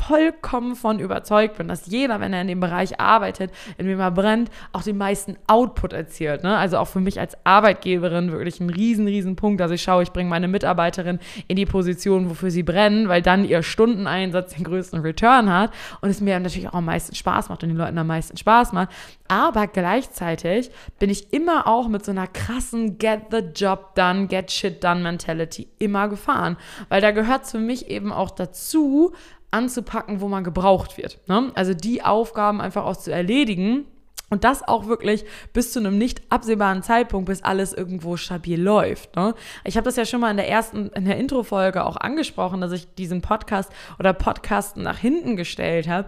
vollkommen 0.07 0.75
von 0.75 0.99
überzeugt 0.99 1.57
bin, 1.57 1.67
dass 1.67 1.87
jeder, 1.87 2.19
wenn 2.19 2.33
er 2.33 2.41
in 2.41 2.47
dem 2.47 2.59
Bereich 2.59 2.99
arbeitet, 2.99 3.51
in 3.77 3.87
dem 3.87 3.99
er 3.99 4.11
brennt, 4.11 4.49
auch 4.71 4.83
den 4.83 4.97
meisten 4.97 5.37
Output 5.47 5.93
erzielt. 5.93 6.43
Ne? 6.43 6.57
Also 6.57 6.77
auch 6.77 6.87
für 6.87 6.99
mich 6.99 7.19
als 7.19 7.37
Arbeitgeberin 7.43 8.31
wirklich 8.31 8.59
ein 8.59 8.69
riesen, 8.69 9.07
riesen 9.07 9.35
Punkt, 9.35 9.61
dass 9.61 9.71
ich 9.71 9.81
schaue, 9.81 10.03
ich 10.03 10.11
bringe 10.11 10.29
meine 10.29 10.47
Mitarbeiterin 10.47 11.19
in 11.47 11.55
die 11.55 11.65
Position, 11.65 12.29
wofür 12.29 12.51
sie 12.51 12.63
brennen, 12.63 13.09
weil 13.09 13.21
dann 13.21 13.45
ihr 13.45 13.63
Stundeneinsatz 13.63 14.55
den 14.55 14.63
größten 14.63 15.01
Return 15.01 15.51
hat 15.51 15.71
und 16.01 16.09
es 16.09 16.21
mir 16.21 16.39
natürlich 16.39 16.69
auch 16.69 16.73
am 16.73 16.85
meisten 16.85 17.15
Spaß 17.15 17.49
macht 17.49 17.63
und 17.63 17.69
den 17.69 17.77
Leuten 17.77 17.97
am 17.97 18.07
meisten 18.07 18.37
Spaß 18.37 18.73
macht. 18.73 18.89
Aber 19.27 19.67
gleichzeitig 19.67 20.71
bin 20.99 21.09
ich 21.09 21.31
immer 21.31 21.67
auch 21.67 21.87
mit 21.87 22.03
so 22.03 22.11
einer 22.11 22.27
krassen 22.27 22.97
Get 22.97 23.27
the 23.31 23.39
Job 23.55 23.95
done, 23.95 24.27
Get 24.27 24.51
Shit 24.51 24.83
done 24.83 25.01
Mentality 25.01 25.67
immer 25.79 26.09
gefahren. 26.09 26.57
Weil 26.89 27.01
da 27.01 27.11
gehört 27.11 27.43
es 27.43 27.51
für 27.51 27.59
mich 27.59 27.89
eben 27.89 28.11
auch 28.11 28.31
dazu, 28.31 29.13
anzupacken, 29.51 30.21
wo 30.21 30.27
man 30.27 30.43
gebraucht 30.43 30.97
wird. 30.97 31.19
Ne? 31.27 31.51
Also 31.55 31.73
die 31.73 32.03
Aufgaben 32.03 32.61
einfach 32.61 32.85
auch 32.85 32.97
zu 32.97 33.11
erledigen. 33.11 33.85
Und 34.31 34.45
das 34.45 34.65
auch 34.65 34.87
wirklich 34.87 35.25
bis 35.51 35.73
zu 35.73 35.79
einem 35.79 35.97
nicht 35.97 36.21
absehbaren 36.29 36.81
Zeitpunkt, 36.83 37.27
bis 37.27 37.43
alles 37.43 37.73
irgendwo 37.73 38.15
stabil 38.15 38.59
läuft. 38.59 39.15
Ne? 39.17 39.35
Ich 39.65 39.75
habe 39.75 39.83
das 39.83 39.97
ja 39.97 40.05
schon 40.05 40.21
mal 40.21 40.31
in 40.31 40.37
der 40.37 40.49
ersten, 40.49 40.87
in 40.89 41.03
der 41.03 41.17
Intro-Folge 41.17 41.85
auch 41.85 41.97
angesprochen, 41.97 42.61
dass 42.61 42.71
ich 42.71 42.95
diesen 42.95 43.21
Podcast 43.21 43.69
oder 43.99 44.13
Podcasten 44.13 44.83
nach 44.83 44.97
hinten 44.97 45.35
gestellt 45.35 45.89
habe, 45.89 46.07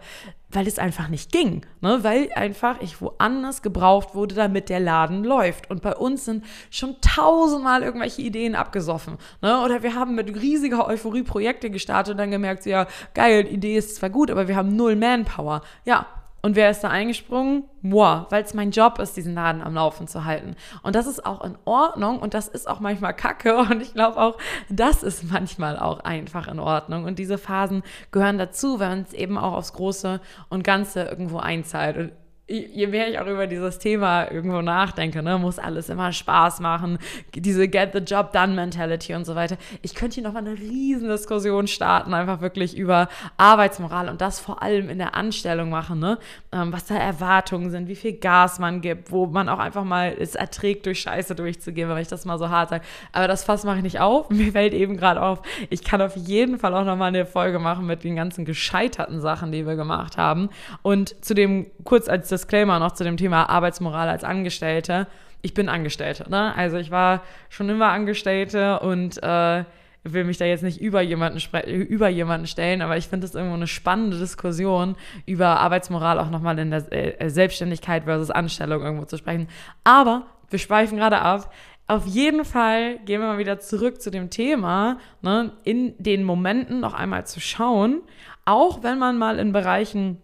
weil 0.49 0.67
es 0.67 0.79
einfach 0.79 1.09
nicht 1.09 1.33
ging, 1.33 1.65
ne? 1.81 1.99
weil 2.03 2.29
einfach 2.33 2.79
ich 2.79 3.01
woanders 3.01 3.61
gebraucht 3.61 4.15
wurde, 4.15 4.35
damit 4.35 4.69
der 4.69 4.79
Laden 4.79 5.25
läuft. 5.25 5.69
Und 5.69 5.81
bei 5.81 5.93
uns 5.93 6.23
sind 6.23 6.45
schon 6.69 6.95
tausendmal 7.01 7.83
irgendwelche 7.83 8.21
Ideen 8.21 8.55
abgesoffen. 8.55 9.17
Ne? 9.41 9.61
Oder 9.65 9.83
wir 9.83 9.95
haben 9.95 10.15
mit 10.15 10.33
riesiger 10.41 10.87
Euphorie 10.87 11.23
Projekte 11.23 11.69
gestartet 11.69 12.13
und 12.13 12.17
dann 12.19 12.31
gemerkt, 12.31 12.65
ja, 12.65 12.87
geil, 13.13 13.47
Idee 13.47 13.75
ist 13.75 13.97
zwar 13.97 14.09
gut, 14.09 14.31
aber 14.31 14.47
wir 14.47 14.55
haben 14.55 14.75
null 14.75 14.95
Manpower. 14.95 15.61
Ja, 15.83 16.05
und 16.45 16.57
wer 16.57 16.69
ist 16.69 16.83
da 16.83 16.89
eingesprungen? 16.89 17.63
Moi, 17.81 18.25
weil 18.29 18.43
es 18.43 18.53
mein 18.53 18.71
Job 18.71 18.99
ist, 18.99 19.15
diesen 19.15 19.33
Laden 19.33 19.61
am 19.61 19.75
Laufen 19.75 20.07
zu 20.07 20.25
halten. 20.25 20.57
Und 20.81 20.93
das 20.93 21.07
ist 21.07 21.25
auch 21.25 21.41
in 21.41 21.57
Ordnung 21.63 22.19
und 22.19 22.33
das 22.33 22.49
ist 22.49 22.67
auch 22.67 22.81
manchmal 22.81 23.15
Kacke 23.15 23.55
und 23.71 23.81
ich 23.81 23.93
glaube 23.93 24.17
auch, 24.17 24.37
das 24.69 25.03
ist 25.03 25.31
manchmal 25.31 25.79
auch 25.79 26.01
einfach 26.01 26.49
in 26.49 26.59
Ordnung. 26.59 27.05
Und 27.05 27.17
diese 27.17 27.37
Phasen 27.37 27.81
gehören 28.11 28.37
dazu, 28.37 28.81
wenn 28.81 28.89
man 28.89 29.01
es 29.03 29.13
eben 29.13 29.37
auch 29.37 29.53
aufs 29.53 29.71
Große 29.71 30.19
und 30.49 30.65
Ganze 30.65 31.03
irgendwo 31.03 31.37
einzahlt. 31.37 31.95
Und 31.95 32.11
je 32.47 32.87
mehr 32.87 33.09
ich 33.09 33.19
auch 33.19 33.27
über 33.27 33.47
dieses 33.47 33.79
Thema 33.79 34.29
irgendwo 34.29 34.61
nachdenke, 34.61 35.23
ne, 35.23 35.37
muss 35.37 35.59
alles 35.59 35.87
immer 35.87 36.11
Spaß 36.11 36.59
machen, 36.59 36.97
diese 37.33 37.69
Get 37.69 37.91
the 37.93 37.99
Job 37.99 38.33
Done 38.33 38.53
Mentality 38.53 39.13
und 39.13 39.23
so 39.23 39.35
weiter. 39.35 39.55
Ich 39.81 39.95
könnte 39.95 40.15
hier 40.15 40.23
nochmal 40.23 40.45
eine 40.45 40.59
riesen 40.59 41.07
Diskussion 41.07 41.67
starten, 41.67 42.13
einfach 42.13 42.41
wirklich 42.41 42.77
über 42.77 43.07
Arbeitsmoral 43.37 44.09
und 44.09 44.19
das 44.19 44.41
vor 44.41 44.61
allem 44.61 44.89
in 44.89 44.97
der 44.97 45.15
Anstellung 45.15 45.69
machen, 45.69 45.99
ne? 45.99 46.17
Ähm, 46.51 46.73
was 46.73 46.85
da 46.85 46.95
Erwartungen 46.95 47.71
sind, 47.71 47.87
wie 47.87 47.95
viel 47.95 48.13
Gas 48.13 48.59
man 48.59 48.81
gibt, 48.81 49.11
wo 49.11 49.25
man 49.25 49.47
auch 49.47 49.59
einfach 49.59 49.85
mal 49.85 50.13
es 50.19 50.35
erträgt, 50.35 50.85
durch 50.85 50.99
Scheiße 50.99 51.35
durchzugehen, 51.35 51.87
wenn 51.87 51.97
ich 51.97 52.09
das 52.09 52.25
mal 52.25 52.37
so 52.37 52.49
hart 52.49 52.69
sage. 52.69 52.83
Aber 53.13 53.29
das 53.29 53.45
Fass 53.45 53.63
mache 53.63 53.77
ich 53.77 53.83
nicht 53.83 54.01
auf. 54.01 54.29
Mir 54.33 54.51
fällt 54.51 54.73
eben 54.73 54.97
gerade 54.97 55.21
auf, 55.21 55.41
ich 55.69 55.83
kann 55.83 56.01
auf 56.01 56.17
jeden 56.17 56.59
Fall 56.59 56.73
auch 56.73 56.83
nochmal 56.83 57.07
eine 57.07 57.25
Folge 57.25 57.59
machen 57.59 57.85
mit 57.85 58.03
den 58.03 58.17
ganzen 58.17 58.43
gescheiterten 58.43 59.21
Sachen, 59.21 59.53
die 59.53 59.65
wir 59.65 59.75
gemacht 59.75 60.17
haben. 60.17 60.49
Und 60.81 61.23
zu 61.23 61.33
dem 61.33 61.67
kurz 61.85 62.09
als 62.09 62.32
Disclaimer 62.33 62.79
noch 62.79 62.91
zu 62.91 63.03
dem 63.03 63.17
Thema 63.17 63.49
Arbeitsmoral 63.49 64.09
als 64.09 64.23
Angestellte. 64.23 65.07
Ich 65.41 65.53
bin 65.53 65.69
Angestellte, 65.69 66.29
ne? 66.29 66.55
Also 66.55 66.77
ich 66.77 66.91
war 66.91 67.21
schon 67.49 67.69
immer 67.69 67.89
Angestellte 67.89 68.79
und 68.79 69.21
äh, 69.21 69.63
will 70.03 70.25
mich 70.25 70.37
da 70.37 70.45
jetzt 70.45 70.63
nicht 70.63 70.81
über 70.81 71.01
jemanden, 71.01 71.39
über 71.67 72.09
jemanden 72.09 72.47
stellen, 72.47 72.81
aber 72.81 72.97
ich 72.97 73.07
finde 73.07 73.25
das 73.25 73.35
irgendwo 73.35 73.55
eine 73.55 73.67
spannende 73.67 74.17
Diskussion 74.17 74.95
über 75.25 75.59
Arbeitsmoral 75.59 76.19
auch 76.19 76.29
nochmal 76.29 76.59
in 76.59 76.71
der 76.71 76.91
äh, 76.91 77.29
Selbstständigkeit 77.29 78.03
versus 78.03 78.29
Anstellung 78.29 78.81
irgendwo 78.81 79.05
zu 79.05 79.17
sprechen. 79.17 79.47
Aber 79.83 80.27
wir 80.49 80.59
schweifen 80.59 80.97
gerade 80.97 81.19
ab. 81.19 81.53
Auf 81.87 82.05
jeden 82.05 82.45
Fall 82.45 82.99
gehen 82.99 83.21
wir 83.21 83.27
mal 83.27 83.37
wieder 83.37 83.59
zurück 83.59 84.01
zu 84.01 84.09
dem 84.09 84.29
Thema, 84.29 84.99
ne, 85.21 85.51
in 85.63 85.95
den 85.97 86.23
Momenten 86.23 86.79
noch 86.79 86.93
einmal 86.93 87.25
zu 87.25 87.41
schauen, 87.41 88.01
auch 88.45 88.83
wenn 88.83 88.99
man 88.99 89.17
mal 89.17 89.39
in 89.39 89.51
Bereichen 89.51 90.21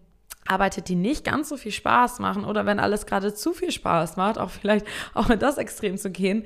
arbeitet, 0.48 0.89
die 0.89 0.96
nicht 0.96 1.24
ganz 1.24 1.50
so 1.50 1.58
viel 1.58 1.72
Spaß 1.72 2.19
machen 2.19 2.46
oder 2.46 2.65
wenn 2.65 2.79
alles 2.79 3.05
gerade 3.05 3.34
zu 3.34 3.53
viel 3.53 3.72
Spaß 3.72 4.17
macht, 4.17 4.38
auch 4.38 4.50
vielleicht 4.50 4.86
auch 5.13 5.29
in 5.29 5.39
das 5.39 5.58
Extrem 5.58 5.98
zu 5.98 6.10
gehen, 6.10 6.46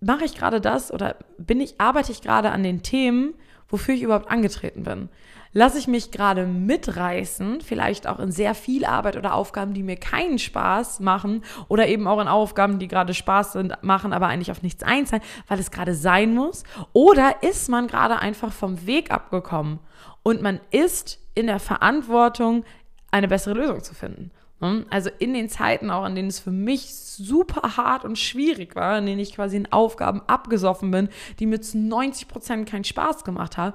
mache 0.00 0.24
ich 0.24 0.34
gerade 0.34 0.60
das 0.60 0.92
oder 0.92 1.16
bin 1.38 1.60
ich, 1.60 1.80
arbeite 1.80 2.12
ich 2.12 2.22
gerade 2.22 2.50
an 2.50 2.62
den 2.62 2.82
Themen, 2.82 3.34
wofür 3.68 3.94
ich 3.94 4.02
überhaupt 4.02 4.30
angetreten 4.30 4.84
bin? 4.84 5.08
Lasse 5.52 5.78
ich 5.78 5.88
mich 5.88 6.10
gerade 6.10 6.46
mitreißen, 6.46 7.62
vielleicht 7.62 8.06
auch 8.06 8.18
in 8.18 8.30
sehr 8.30 8.54
viel 8.54 8.84
Arbeit 8.84 9.16
oder 9.16 9.32
Aufgaben, 9.32 9.72
die 9.72 9.82
mir 9.82 9.96
keinen 9.96 10.38
Spaß 10.38 11.00
machen 11.00 11.42
oder 11.68 11.88
eben 11.88 12.06
auch 12.06 12.20
in 12.20 12.28
Aufgaben, 12.28 12.78
die 12.78 12.88
gerade 12.88 13.14
Spaß 13.14 13.52
sind, 13.52 13.82
machen, 13.82 14.12
aber 14.12 14.26
eigentlich 14.26 14.50
auf 14.50 14.62
nichts 14.62 14.82
einzahlen, 14.82 15.22
weil 15.48 15.58
es 15.58 15.70
gerade 15.70 15.94
sein 15.94 16.34
muss? 16.34 16.64
Oder 16.92 17.42
ist 17.42 17.70
man 17.70 17.86
gerade 17.86 18.18
einfach 18.18 18.52
vom 18.52 18.86
Weg 18.86 19.10
abgekommen 19.10 19.78
und 20.22 20.42
man 20.42 20.60
ist 20.72 21.20
in 21.34 21.46
der 21.46 21.60
Verantwortung, 21.60 22.64
eine 23.10 23.28
bessere 23.28 23.54
Lösung 23.54 23.82
zu 23.82 23.94
finden. 23.94 24.30
Ne? 24.60 24.86
Also 24.90 25.10
in 25.18 25.34
den 25.34 25.48
Zeiten 25.48 25.90
auch, 25.90 26.06
in 26.06 26.14
denen 26.14 26.28
es 26.28 26.38
für 26.38 26.50
mich 26.50 26.94
super 26.94 27.76
hart 27.76 28.04
und 28.04 28.18
schwierig 28.18 28.74
war, 28.76 28.98
in 28.98 29.06
denen 29.06 29.20
ich 29.20 29.34
quasi 29.34 29.56
in 29.56 29.70
Aufgaben 29.72 30.22
abgesoffen 30.26 30.90
bin, 30.90 31.08
die 31.38 31.46
mir 31.46 31.60
zu 31.60 31.78
90 31.78 32.28
Prozent 32.28 32.68
keinen 32.68 32.84
Spaß 32.84 33.24
gemacht 33.24 33.56
haben, 33.56 33.74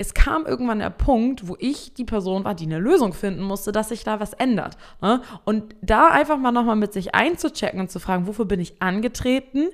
es 0.00 0.14
kam 0.14 0.46
irgendwann 0.46 0.78
der 0.78 0.90
Punkt, 0.90 1.48
wo 1.48 1.56
ich 1.58 1.92
die 1.92 2.04
Person 2.04 2.44
war, 2.44 2.54
die 2.54 2.66
eine 2.66 2.78
Lösung 2.78 3.12
finden 3.12 3.42
musste, 3.42 3.72
dass 3.72 3.88
sich 3.88 4.04
da 4.04 4.20
was 4.20 4.32
ändert. 4.32 4.76
Ne? 5.02 5.22
Und 5.44 5.74
da 5.82 6.08
einfach 6.08 6.38
mal 6.38 6.52
nochmal 6.52 6.76
mit 6.76 6.92
sich 6.92 7.16
einzuchecken 7.16 7.80
und 7.80 7.90
zu 7.90 7.98
fragen, 7.98 8.28
wofür 8.28 8.44
bin 8.44 8.60
ich 8.60 8.80
angetreten? 8.80 9.70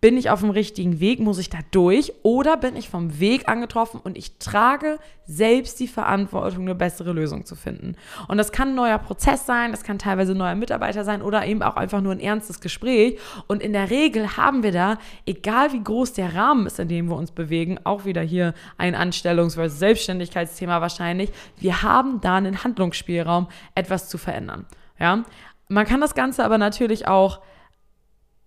Bin 0.00 0.16
ich 0.16 0.30
auf 0.30 0.40
dem 0.40 0.50
richtigen 0.50 1.00
Weg? 1.00 1.18
Muss 1.18 1.38
ich 1.38 1.50
da 1.50 1.58
durch? 1.72 2.12
Oder 2.22 2.56
bin 2.56 2.76
ich 2.76 2.88
vom 2.88 3.18
Weg 3.18 3.48
angetroffen 3.48 4.00
und 4.00 4.16
ich 4.16 4.38
trage 4.38 5.00
selbst 5.26 5.80
die 5.80 5.88
Verantwortung, 5.88 6.62
eine 6.62 6.76
bessere 6.76 7.12
Lösung 7.12 7.44
zu 7.44 7.56
finden? 7.56 7.96
Und 8.28 8.38
das 8.38 8.52
kann 8.52 8.68
ein 8.68 8.74
neuer 8.76 8.98
Prozess 8.98 9.44
sein, 9.44 9.72
das 9.72 9.82
kann 9.82 9.98
teilweise 9.98 10.32
ein 10.32 10.38
neuer 10.38 10.54
Mitarbeiter 10.54 11.02
sein 11.02 11.20
oder 11.20 11.44
eben 11.46 11.64
auch 11.64 11.74
einfach 11.74 12.00
nur 12.00 12.12
ein 12.12 12.20
ernstes 12.20 12.60
Gespräch. 12.60 13.18
Und 13.48 13.60
in 13.60 13.72
der 13.72 13.90
Regel 13.90 14.36
haben 14.36 14.62
wir 14.62 14.70
da, 14.70 14.98
egal 15.26 15.72
wie 15.72 15.82
groß 15.82 16.12
der 16.12 16.32
Rahmen 16.32 16.66
ist, 16.66 16.78
in 16.78 16.86
dem 16.86 17.08
wir 17.08 17.16
uns 17.16 17.32
bewegen, 17.32 17.80
auch 17.82 18.04
wieder 18.04 18.22
hier 18.22 18.54
ein 18.76 18.94
Anstellungs- 18.94 19.54
versus 19.54 19.80
Selbstständigkeitsthema 19.80 20.80
wahrscheinlich, 20.80 21.32
wir 21.56 21.82
haben 21.82 22.20
da 22.20 22.36
einen 22.36 22.62
Handlungsspielraum, 22.62 23.48
etwas 23.74 24.08
zu 24.08 24.16
verändern. 24.16 24.64
Ja? 25.00 25.24
Man 25.68 25.86
kann 25.86 26.00
das 26.00 26.14
Ganze 26.14 26.44
aber 26.44 26.56
natürlich 26.56 27.08
auch 27.08 27.40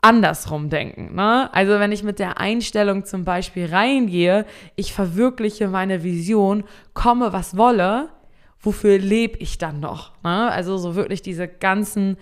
andersrum 0.02 0.70
denken. 0.70 1.16
Ne? 1.16 1.54
Also 1.54 1.74
wenn 1.80 1.92
ich 1.92 2.04
mit 2.04 2.20
der 2.20 2.40
Einstellung 2.40 3.06
zum 3.06 3.24
Beispiel 3.24 3.68
reingehe, 3.68 4.46
ich 4.76 4.94
verwirkliche 4.94 5.68
meine 5.68 6.04
Vision, 6.04 6.64
komme 6.94 7.34
was 7.34 7.56
wolle, 7.56 8.10
wofür 8.60 8.98
lebe 8.98 9.38
ich 9.38 9.60
dann 9.60 9.80
noch? 9.80 10.12
Ne? 10.24 10.52
Also 10.52 10.78
so 10.78 10.96
wirklich 10.96 11.22
diese 11.22 11.48
ganzen 11.48 12.18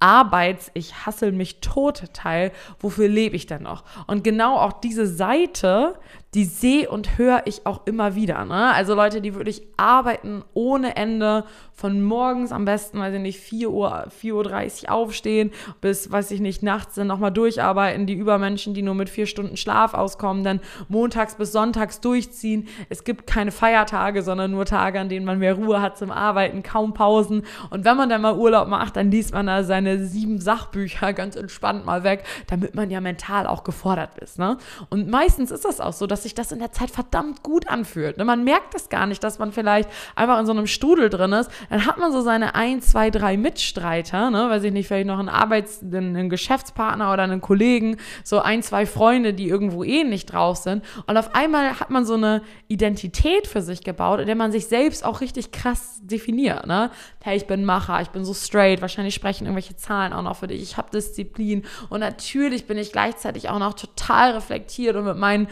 Arbeits-, 0.00 0.70
ich 0.74 1.06
hassel 1.06 1.30
mich 1.30 1.60
tot 1.60 2.04
Teil, 2.12 2.52
wofür 2.80 3.06
lebe 3.06 3.36
ich 3.36 3.46
denn 3.46 3.62
noch? 3.62 3.84
Und 4.06 4.24
genau 4.24 4.56
auch 4.56 4.72
diese 4.72 5.06
Seite, 5.06 5.94
die 6.34 6.44
sehe 6.44 6.88
und 6.88 7.18
höre 7.18 7.42
ich 7.46 7.66
auch 7.66 7.86
immer 7.86 8.14
wieder. 8.14 8.44
Ne? 8.44 8.72
Also 8.72 8.94
Leute, 8.94 9.20
die 9.20 9.34
wirklich 9.34 9.62
arbeiten 9.76 10.44
ohne 10.54 10.96
Ende, 10.96 11.44
von 11.80 12.02
morgens 12.02 12.52
am 12.52 12.66
besten, 12.66 12.98
weiß 12.98 13.14
ich 13.14 13.20
nicht, 13.20 13.40
4 13.40 13.70
Uhr, 13.70 14.06
4.30 14.22 14.84
Uhr 14.84 14.92
aufstehen, 14.92 15.50
bis, 15.80 16.12
weiß 16.12 16.30
ich 16.30 16.40
nicht, 16.40 16.62
nachts 16.62 16.96
dann 16.96 17.06
nochmal 17.06 17.32
durcharbeiten, 17.32 18.04
die 18.04 18.12
Übermenschen, 18.12 18.74
die 18.74 18.82
nur 18.82 18.94
mit 18.94 19.08
vier 19.08 19.24
Stunden 19.24 19.56
Schlaf 19.56 19.94
auskommen, 19.94 20.44
dann 20.44 20.60
montags 20.88 21.36
bis 21.36 21.52
sonntags 21.52 22.02
durchziehen. 22.02 22.68
Es 22.90 23.04
gibt 23.04 23.26
keine 23.26 23.50
Feiertage, 23.50 24.22
sondern 24.22 24.50
nur 24.50 24.66
Tage, 24.66 25.00
an 25.00 25.08
denen 25.08 25.24
man 25.24 25.38
mehr 25.38 25.54
Ruhe 25.54 25.80
hat 25.80 25.96
zum 25.96 26.10
Arbeiten, 26.10 26.62
kaum 26.62 26.92
Pausen. 26.92 27.46
Und 27.70 27.86
wenn 27.86 27.96
man 27.96 28.10
dann 28.10 28.20
mal 28.20 28.36
Urlaub 28.36 28.68
macht, 28.68 28.96
dann 28.96 29.10
liest 29.10 29.32
man 29.32 29.46
da 29.46 29.64
seine 29.64 30.04
sieben 30.04 30.38
Sachbücher 30.38 31.12
ganz 31.14 31.34
entspannt 31.34 31.86
mal 31.86 32.04
weg, 32.04 32.24
damit 32.48 32.74
man 32.74 32.90
ja 32.90 33.00
mental 33.00 33.46
auch 33.46 33.64
gefordert 33.64 34.18
ist. 34.18 34.38
Ne? 34.38 34.58
Und 34.90 35.08
meistens 35.08 35.50
ist 35.50 35.64
das 35.64 35.80
auch 35.80 35.94
so, 35.94 36.06
dass 36.06 36.19
dass 36.20 36.24
sich 36.24 36.34
das 36.34 36.52
in 36.52 36.58
der 36.58 36.70
Zeit 36.70 36.90
verdammt 36.90 37.42
gut 37.42 37.66
anfühlt. 37.68 38.18
Ne? 38.18 38.26
Man 38.26 38.44
merkt 38.44 38.74
es 38.74 38.90
gar 38.90 39.06
nicht, 39.06 39.24
dass 39.24 39.38
man 39.38 39.52
vielleicht 39.52 39.88
einfach 40.14 40.38
in 40.38 40.44
so 40.44 40.52
einem 40.52 40.66
Strudel 40.66 41.08
drin 41.08 41.32
ist. 41.32 41.50
dann 41.70 41.86
hat 41.86 41.96
man 41.96 42.12
so 42.12 42.20
seine 42.20 42.54
ein, 42.54 42.82
zwei, 42.82 43.10
drei 43.10 43.38
Mitstreiter, 43.38 44.30
ne, 44.30 44.50
weiß 44.50 44.64
ich 44.64 44.72
nicht, 44.72 44.86
vielleicht 44.86 45.06
noch 45.06 45.18
einen 45.18 45.30
Arbeits-, 45.30 45.82
einen 45.82 46.28
Geschäftspartner 46.28 47.10
oder 47.10 47.22
einen 47.22 47.40
Kollegen, 47.40 47.96
so 48.22 48.40
ein, 48.40 48.62
zwei 48.62 48.84
Freunde, 48.84 49.32
die 49.32 49.48
irgendwo 49.48 49.82
ähnlich 49.82 50.26
drauf 50.26 50.58
sind. 50.58 50.84
Und 51.06 51.16
auf 51.16 51.34
einmal 51.34 51.80
hat 51.80 51.88
man 51.88 52.04
so 52.04 52.14
eine 52.14 52.42
Identität 52.68 53.46
für 53.46 53.62
sich 53.62 53.82
gebaut, 53.82 54.20
in 54.20 54.26
der 54.26 54.36
man 54.36 54.52
sich 54.52 54.66
selbst 54.66 55.06
auch 55.06 55.22
richtig 55.22 55.52
krass 55.52 56.00
definiert, 56.02 56.66
ne? 56.66 56.90
Hey, 57.22 57.36
ich 57.36 57.46
bin 57.46 57.64
Macher, 57.64 58.00
ich 58.02 58.08
bin 58.08 58.24
so 58.24 58.34
straight, 58.34 58.82
wahrscheinlich 58.82 59.14
sprechen 59.14 59.44
irgendwelche 59.44 59.76
Zahlen 59.76 60.12
auch 60.12 60.22
noch 60.22 60.36
für 60.36 60.48
dich, 60.48 60.60
ich 60.60 60.76
habe 60.76 60.90
Disziplin 60.90 61.64
und 61.88 62.00
natürlich 62.00 62.66
bin 62.66 62.76
ich 62.76 62.92
gleichzeitig 62.92 63.48
auch 63.48 63.58
noch 63.58 63.74
total 63.74 64.32
reflektiert 64.32 64.96
und 64.96 65.04
mit 65.04 65.16
meinen, 65.16 65.48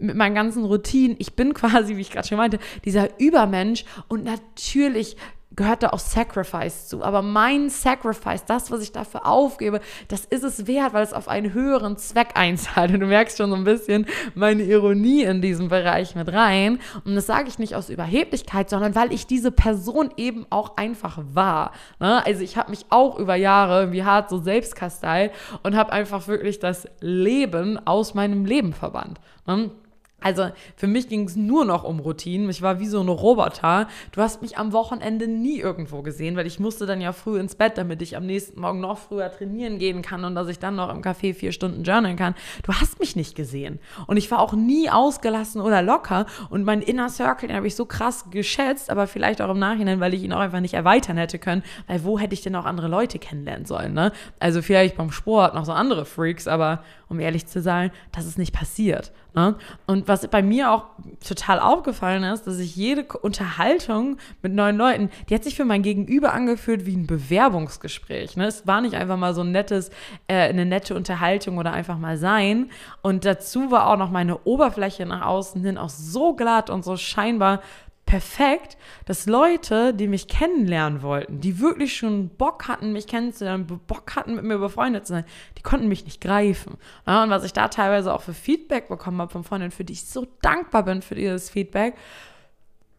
mit 0.00 0.16
meinen 0.16 0.34
ganzen 0.34 0.64
Routinen, 0.64 1.16
ich 1.18 1.34
bin 1.34 1.54
quasi, 1.54 1.96
wie 1.96 2.00
ich 2.00 2.10
gerade 2.10 2.28
schon 2.28 2.38
meinte, 2.38 2.58
dieser 2.84 3.18
Übermensch 3.18 3.84
und 4.08 4.24
natürlich 4.24 5.16
gehört 5.56 5.82
da 5.82 5.88
auch 5.88 5.98
Sacrifice 5.98 6.86
zu. 6.86 7.02
Aber 7.02 7.22
mein 7.22 7.70
Sacrifice, 7.70 8.44
das, 8.44 8.70
was 8.70 8.82
ich 8.82 8.92
dafür 8.92 9.26
aufgebe, 9.26 9.80
das 10.08 10.26
ist 10.26 10.44
es 10.44 10.66
wert, 10.66 10.92
weil 10.92 11.02
es 11.02 11.14
auf 11.14 11.28
einen 11.28 11.54
höheren 11.54 11.96
Zweck 11.96 12.30
einzahlt. 12.34 12.92
Und 12.92 13.00
du 13.00 13.06
merkst 13.06 13.38
schon 13.38 13.50
so 13.50 13.56
ein 13.56 13.64
bisschen 13.64 14.06
meine 14.34 14.62
Ironie 14.62 15.22
in 15.22 15.40
diesem 15.40 15.68
Bereich 15.68 16.14
mit 16.14 16.30
rein. 16.32 16.78
Und 17.04 17.14
das 17.14 17.26
sage 17.26 17.48
ich 17.48 17.58
nicht 17.58 17.74
aus 17.74 17.88
Überheblichkeit, 17.88 18.68
sondern 18.68 18.94
weil 18.94 19.12
ich 19.12 19.26
diese 19.26 19.50
Person 19.50 20.10
eben 20.16 20.46
auch 20.50 20.76
einfach 20.76 21.18
war. 21.32 21.72
Ne? 22.00 22.24
Also 22.24 22.42
ich 22.42 22.56
habe 22.56 22.70
mich 22.70 22.86
auch 22.90 23.18
über 23.18 23.34
Jahre 23.34 23.92
wie 23.92 24.04
hart 24.04 24.28
so 24.28 24.38
selbst 24.38 24.76
kasteilt 24.76 25.32
und 25.62 25.74
habe 25.74 25.92
einfach 25.92 26.28
wirklich 26.28 26.58
das 26.58 26.86
Leben 27.00 27.78
aus 27.86 28.14
meinem 28.14 28.44
Leben 28.44 28.74
verbannt. 28.74 29.20
Ne? 29.46 29.70
Also 30.18 30.48
für 30.76 30.86
mich 30.86 31.08
ging 31.08 31.24
es 31.24 31.36
nur 31.36 31.66
noch 31.66 31.84
um 31.84 32.00
Routinen. 32.00 32.48
Ich 32.48 32.62
war 32.62 32.80
wie 32.80 32.86
so 32.86 33.00
ein 33.00 33.08
Roboter. 33.08 33.86
Du 34.12 34.22
hast 34.22 34.40
mich 34.40 34.56
am 34.56 34.72
Wochenende 34.72 35.28
nie 35.28 35.58
irgendwo 35.60 36.00
gesehen, 36.00 36.36
weil 36.36 36.46
ich 36.46 36.58
musste 36.58 36.86
dann 36.86 37.02
ja 37.02 37.12
früh 37.12 37.38
ins 37.38 37.54
Bett, 37.54 37.76
damit 37.76 38.00
ich 38.00 38.16
am 38.16 38.24
nächsten 38.24 38.60
Morgen 38.60 38.80
noch 38.80 38.96
früher 38.98 39.30
trainieren 39.30 39.78
gehen 39.78 40.00
kann 40.00 40.24
und 40.24 40.34
dass 40.34 40.48
ich 40.48 40.58
dann 40.58 40.74
noch 40.74 40.92
im 40.92 41.02
Café 41.02 41.34
vier 41.34 41.52
Stunden 41.52 41.82
journalen 41.84 42.16
kann. 42.16 42.34
Du 42.62 42.72
hast 42.72 42.98
mich 42.98 43.14
nicht 43.14 43.36
gesehen. 43.36 43.78
Und 44.06 44.16
ich 44.16 44.30
war 44.30 44.40
auch 44.40 44.54
nie 44.54 44.88
ausgelassen 44.88 45.60
oder 45.60 45.82
locker. 45.82 46.24
Und 46.48 46.64
mein 46.64 46.80
Inner 46.80 47.10
Circle, 47.10 47.48
den 47.48 47.56
habe 47.56 47.66
ich 47.66 47.76
so 47.76 47.84
krass 47.84 48.30
geschätzt, 48.30 48.88
aber 48.88 49.06
vielleicht 49.06 49.42
auch 49.42 49.50
im 49.50 49.58
Nachhinein, 49.58 50.00
weil 50.00 50.14
ich 50.14 50.22
ihn 50.22 50.32
auch 50.32 50.40
einfach 50.40 50.60
nicht 50.60 50.74
erweitern 50.74 51.18
hätte 51.18 51.38
können. 51.38 51.62
Weil 51.88 52.04
wo 52.04 52.18
hätte 52.18 52.32
ich 52.32 52.40
denn 52.40 52.56
auch 52.56 52.64
andere 52.64 52.88
Leute 52.88 53.18
kennenlernen 53.18 53.66
sollen? 53.66 53.92
Ne? 53.92 54.12
Also 54.38 54.62
vielleicht 54.62 54.96
beim 54.96 55.12
Sport 55.12 55.54
noch 55.54 55.66
so 55.66 55.72
andere 55.72 56.06
Freaks, 56.06 56.48
aber 56.48 56.82
um 57.08 57.20
ehrlich 57.20 57.46
zu 57.46 57.60
sein, 57.60 57.90
das 58.12 58.26
ist 58.26 58.38
nicht 58.38 58.52
passiert. 58.52 59.12
Ne? 59.34 59.54
Und 59.86 60.08
was 60.08 60.26
bei 60.28 60.42
mir 60.42 60.72
auch 60.72 60.86
total 61.26 61.60
aufgefallen 61.60 62.24
ist, 62.24 62.46
dass 62.46 62.58
ich 62.58 62.74
jede 62.74 63.04
Unterhaltung 63.18 64.16
mit 64.42 64.54
neuen 64.54 64.76
Leuten, 64.76 65.10
die 65.28 65.34
hat 65.34 65.44
sich 65.44 65.54
für 65.54 65.64
mein 65.64 65.82
Gegenüber 65.82 66.32
angefühlt 66.32 66.86
wie 66.86 66.96
ein 66.96 67.06
Bewerbungsgespräch. 67.06 68.36
Ne? 68.36 68.46
Es 68.46 68.66
war 68.66 68.80
nicht 68.80 68.94
einfach 68.94 69.16
mal 69.16 69.34
so 69.34 69.42
ein 69.42 69.52
nettes, 69.52 69.90
äh, 70.26 70.48
eine 70.48 70.66
nette 70.66 70.94
Unterhaltung 70.94 71.58
oder 71.58 71.72
einfach 71.72 71.98
mal 71.98 72.16
sein. 72.16 72.70
Und 73.02 73.24
dazu 73.24 73.70
war 73.70 73.88
auch 73.88 73.98
noch 73.98 74.10
meine 74.10 74.38
Oberfläche 74.44 75.06
nach 75.06 75.26
außen 75.26 75.62
hin 75.62 75.78
auch 75.78 75.90
so 75.90 76.34
glatt 76.34 76.70
und 76.70 76.84
so 76.84 76.96
scheinbar 76.96 77.60
perfekt, 78.06 78.78
dass 79.04 79.26
Leute, 79.26 79.92
die 79.92 80.06
mich 80.06 80.28
kennenlernen 80.28 81.02
wollten, 81.02 81.40
die 81.40 81.58
wirklich 81.58 81.96
schon 81.96 82.28
Bock 82.28 82.68
hatten, 82.68 82.92
mich 82.92 83.08
kennenzulernen, 83.08 83.66
Bock 83.66 84.14
hatten, 84.14 84.36
mit 84.36 84.44
mir 84.44 84.58
befreundet 84.58 85.06
zu 85.06 85.14
sein, 85.14 85.24
die 85.58 85.62
konnten 85.62 85.88
mich 85.88 86.04
nicht 86.04 86.20
greifen. 86.20 86.74
Und 87.04 87.30
was 87.30 87.44
ich 87.44 87.52
da 87.52 87.68
teilweise 87.68 88.14
auch 88.14 88.22
für 88.22 88.32
Feedback 88.32 88.88
bekommen 88.88 89.20
habe 89.20 89.32
von 89.32 89.44
Freundinnen, 89.44 89.72
für 89.72 89.84
die 89.84 89.94
ich 89.94 90.06
so 90.06 90.26
dankbar 90.40 90.84
bin 90.84 91.02
für 91.02 91.16
dieses 91.16 91.50
Feedback, 91.50 91.94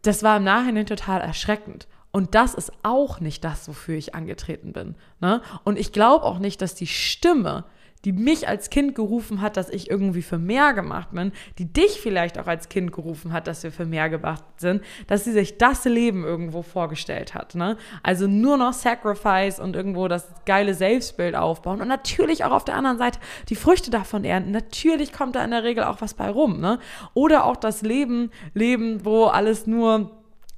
das 0.02 0.24
war 0.24 0.38
im 0.38 0.44
Nachhinein 0.44 0.86
total 0.86 1.22
erschreckend. 1.22 1.88
Und 2.12 2.36
das 2.36 2.54
ist 2.54 2.72
auch 2.84 3.20
nicht 3.20 3.44
das, 3.44 3.68
wofür 3.68 3.96
ich 3.96 4.14
angetreten 4.14 4.74
bin. 4.74 4.96
Ne? 5.22 5.42
Und 5.64 5.80
ich 5.80 5.94
glaube 5.94 6.26
auch 6.26 6.40
nicht, 6.40 6.62
dass 6.62 6.76
die 6.76 6.88
Stimme, 6.88 7.66
die 8.06 8.14
mich 8.14 8.48
als 8.48 8.70
Kind 8.70 8.96
gerufen 8.96 9.42
hat, 9.42 9.58
dass 9.58 9.70
ich 9.70 9.90
irgendwie 9.90 10.22
für 10.22 10.38
mehr 10.38 10.74
gemacht 10.74 11.10
bin, 11.12 11.32
die 11.58 11.72
dich 11.72 12.00
vielleicht 12.00 12.38
auch 12.40 12.48
als 12.48 12.70
Kind 12.70 12.92
gerufen 12.92 13.34
hat, 13.34 13.48
dass 13.48 13.64
wir 13.64 13.72
für 13.72 13.86
mehr 13.86 14.10
gemacht 14.10 14.44
sind, 14.58 14.84
dass 15.08 15.24
sie 15.24 15.32
sich 15.32 15.58
das 15.58 15.86
Leben 15.86 16.24
irgendwo 16.24 16.62
vorgestellt 16.62 17.34
hat. 17.34 17.56
Ne? 17.56 17.78
Also 18.04 18.28
nur 18.28 18.58
noch 18.58 18.74
Sacrifice 18.74 19.60
und 19.60 19.76
irgendwo 19.76 20.08
das 20.08 20.28
geile 20.46 20.74
Selbstbild 20.74 21.36
aufbauen 21.36 21.82
und 21.82 21.88
natürlich 21.88 22.44
auch 22.44 22.52
auf 22.52 22.66
der 22.66 22.76
anderen 22.76 22.98
Seite 22.98 23.20
die 23.50 23.56
Früchte 23.56 23.92
davon 23.92 24.24
ernten. 24.24 24.52
Natürlich 24.52 25.12
kommt 25.12 25.36
da 25.36 25.44
in 25.44 25.52
der 25.52 25.64
Regel 25.64 25.84
auch 25.84 26.02
was 26.02 26.14
bei 26.14 26.30
rum. 26.30 26.60
Ne? 26.60 26.80
Oder 27.14 27.46
auch 27.46 27.58
das 27.58 27.82
Leben 27.82 28.32
leben, 28.54 29.06
wo 29.06 29.26
alles 29.26 29.68
nur, 29.68 30.12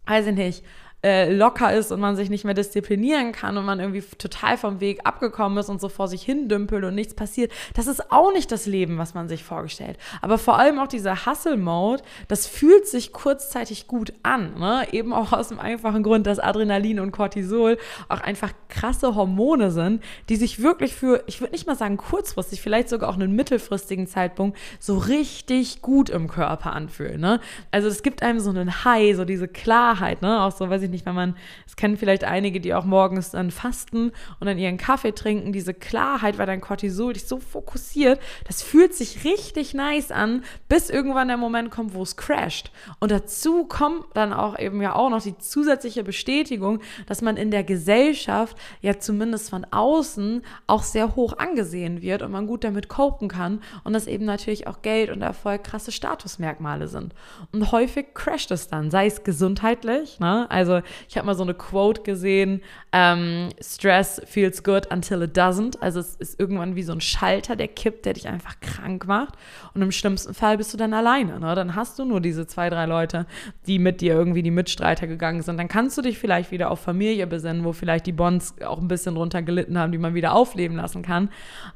weiß 0.05 0.27
ich 0.27 0.35
nicht, 0.35 0.63
äh, 1.01 1.31
locker 1.33 1.73
ist 1.73 1.91
und 1.91 1.99
man 2.01 2.15
sich 2.15 2.29
nicht 2.29 2.43
mehr 2.43 2.53
disziplinieren 2.53 3.31
kann 3.31 3.57
und 3.57 3.65
man 3.65 3.79
irgendwie 3.79 4.03
total 4.17 4.57
vom 4.57 4.81
Weg 4.81 4.99
abgekommen 5.05 5.57
ist 5.57 5.69
und 5.69 5.79
so 5.79 5.87
vor 5.87 6.07
sich 6.09 6.23
hin 6.23 6.49
dümpelt 6.49 6.83
und 6.83 6.95
nichts 6.95 7.13
passiert. 7.13 7.51
Das 7.73 7.87
ist 7.87 8.11
auch 8.11 8.33
nicht 8.33 8.51
das 8.51 8.65
Leben, 8.65 8.97
was 8.97 9.13
man 9.13 9.29
sich 9.29 9.43
vorgestellt. 9.43 9.97
Aber 10.21 10.37
vor 10.37 10.59
allem 10.59 10.77
auch 10.77 10.87
dieser 10.87 11.25
Hustle-Mode, 11.25 12.03
das 12.27 12.47
fühlt 12.47 12.85
sich 12.85 13.13
kurzzeitig 13.13 13.87
gut 13.87 14.13
an. 14.23 14.59
Ne? 14.59 14.87
Eben 14.91 15.13
auch 15.13 15.31
aus 15.31 15.49
dem 15.49 15.59
einfachen 15.59 16.03
Grund, 16.03 16.27
dass 16.27 16.39
Adrenalin 16.39 16.99
und 16.99 17.11
Cortisol 17.11 17.77
auch 18.09 18.19
einfach 18.19 18.51
krasse 18.67 19.15
Hormone 19.15 19.71
sind, 19.71 20.03
die 20.27 20.35
sich 20.35 20.61
wirklich 20.61 20.95
für, 20.95 21.23
ich 21.27 21.39
würde 21.39 21.53
nicht 21.53 21.65
mal 21.65 21.77
sagen 21.77 21.95
kurzfristig, 21.95 22.61
vielleicht 22.61 22.89
sogar 22.89 23.09
auch 23.09 23.15
einen 23.15 23.35
mittelfristigen 23.35 24.05
Zeitpunkt 24.07 24.57
so 24.79 24.97
richtig 24.97 25.81
gut 25.81 26.09
im 26.09 26.27
Körper 26.27 26.73
anfühlen. 26.73 27.21
Ne? 27.21 27.39
Also 27.71 27.87
es 27.87 28.03
gibt 28.03 28.21
einem 28.21 28.41
so 28.41 28.49
einen 28.49 28.83
High, 28.83 29.15
so 29.15 29.23
diese 29.23 29.47
Klarheit, 29.47 30.21
ne? 30.21 30.41
auch 30.41 30.51
so, 30.51 30.69
weiß 30.69 30.81
ich 30.81 30.88
ich 30.89 30.99
nicht, 30.99 31.05
wenn 31.05 31.15
man, 31.15 31.35
es 31.65 31.75
kennen 31.75 31.97
vielleicht 31.97 32.23
einige, 32.23 32.59
die 32.59 32.73
auch 32.73 32.85
morgens 32.85 33.31
dann 33.31 33.51
fasten 33.51 34.11
und 34.39 34.47
dann 34.47 34.57
ihren 34.57 34.77
Kaffee 34.77 35.11
trinken, 35.13 35.51
diese 35.51 35.73
Klarheit, 35.73 36.37
weil 36.37 36.45
dein 36.45 36.61
Cortisol 36.61 37.13
dich 37.13 37.27
so 37.27 37.39
fokussiert, 37.39 38.19
das 38.47 38.61
fühlt 38.61 38.93
sich 38.93 39.23
richtig 39.23 39.73
nice 39.73 40.11
an, 40.11 40.43
bis 40.67 40.89
irgendwann 40.89 41.27
der 41.27 41.37
Moment 41.37 41.71
kommt, 41.71 41.93
wo 41.93 42.03
es 42.03 42.17
crasht. 42.17 42.71
Und 42.99 43.11
dazu 43.11 43.65
kommt 43.65 44.05
dann 44.13 44.33
auch 44.33 44.57
eben 44.59 44.81
ja 44.81 44.95
auch 44.95 45.09
noch 45.09 45.21
die 45.21 45.37
zusätzliche 45.37 46.03
Bestätigung, 46.03 46.79
dass 47.07 47.21
man 47.21 47.37
in 47.37 47.51
der 47.51 47.63
Gesellschaft 47.63 48.57
ja 48.81 48.99
zumindest 48.99 49.49
von 49.49 49.65
außen 49.71 50.41
auch 50.67 50.83
sehr 50.83 51.15
hoch 51.15 51.37
angesehen 51.37 52.01
wird 52.01 52.21
und 52.21 52.31
man 52.31 52.47
gut 52.47 52.63
damit 52.63 52.89
copen 52.89 53.27
kann 53.27 53.61
und 53.83 53.93
dass 53.93 54.07
eben 54.07 54.25
natürlich 54.25 54.67
auch 54.67 54.81
Geld 54.81 55.09
und 55.09 55.21
Erfolg 55.21 55.63
krasse 55.63 55.91
Statusmerkmale 55.91 56.87
sind. 56.87 57.13
Und 57.51 57.71
häufig 57.71 58.13
crasht 58.13 58.51
es 58.51 58.67
dann, 58.67 58.91
sei 58.91 59.05
es 59.07 59.23
gesundheitlich, 59.23 60.19
ne? 60.19 60.49
also 60.49 60.78
ich 61.07 61.17
habe 61.17 61.25
mal 61.25 61.35
so 61.35 61.43
eine 61.43 61.53
Quote 61.53 62.01
gesehen, 62.01 62.61
ähm, 62.91 63.49
Stress 63.61 64.21
feels 64.25 64.63
good 64.63 64.91
until 64.91 65.21
it 65.21 65.37
doesn't. 65.37 65.79
Also 65.81 65.99
es 65.99 66.15
ist 66.15 66.39
irgendwann 66.39 66.75
wie 66.75 66.83
so 66.83 66.91
ein 66.91 67.01
Schalter, 67.01 67.55
der 67.55 67.67
kippt, 67.67 68.05
der 68.05 68.13
dich 68.13 68.27
einfach 68.27 68.59
krank 68.59 69.07
macht. 69.07 69.35
Und 69.73 69.81
im 69.81 69.91
schlimmsten 69.91 70.33
Fall 70.33 70.57
bist 70.57 70.73
du 70.73 70.77
dann 70.77 70.93
alleine. 70.93 71.39
Ne? 71.39 71.55
Dann 71.55 71.75
hast 71.75 71.99
du 71.99 72.05
nur 72.05 72.21
diese 72.21 72.47
zwei, 72.47 72.69
drei 72.69 72.85
Leute, 72.85 73.25
die 73.67 73.79
mit 73.79 74.01
dir 74.01 74.13
irgendwie 74.13 74.43
die 74.43 74.51
Mitstreiter 74.51 75.07
gegangen 75.07 75.41
sind. 75.41 75.57
Dann 75.57 75.67
kannst 75.67 75.97
du 75.97 76.01
dich 76.01 76.17
vielleicht 76.17 76.51
wieder 76.51 76.71
auf 76.71 76.79
Familie 76.79 77.27
besinnen, 77.27 77.63
wo 77.63 77.73
vielleicht 77.73 78.05
die 78.05 78.11
Bonds 78.11 78.55
auch 78.65 78.79
ein 78.79 78.87
bisschen 78.87 79.15
drunter 79.15 79.41
gelitten 79.41 79.77
haben, 79.77 79.91
die 79.91 79.97
man 79.97 80.13
wieder 80.13 80.33
aufleben 80.33 80.77
lassen 80.77 81.01
kann. 81.01 81.29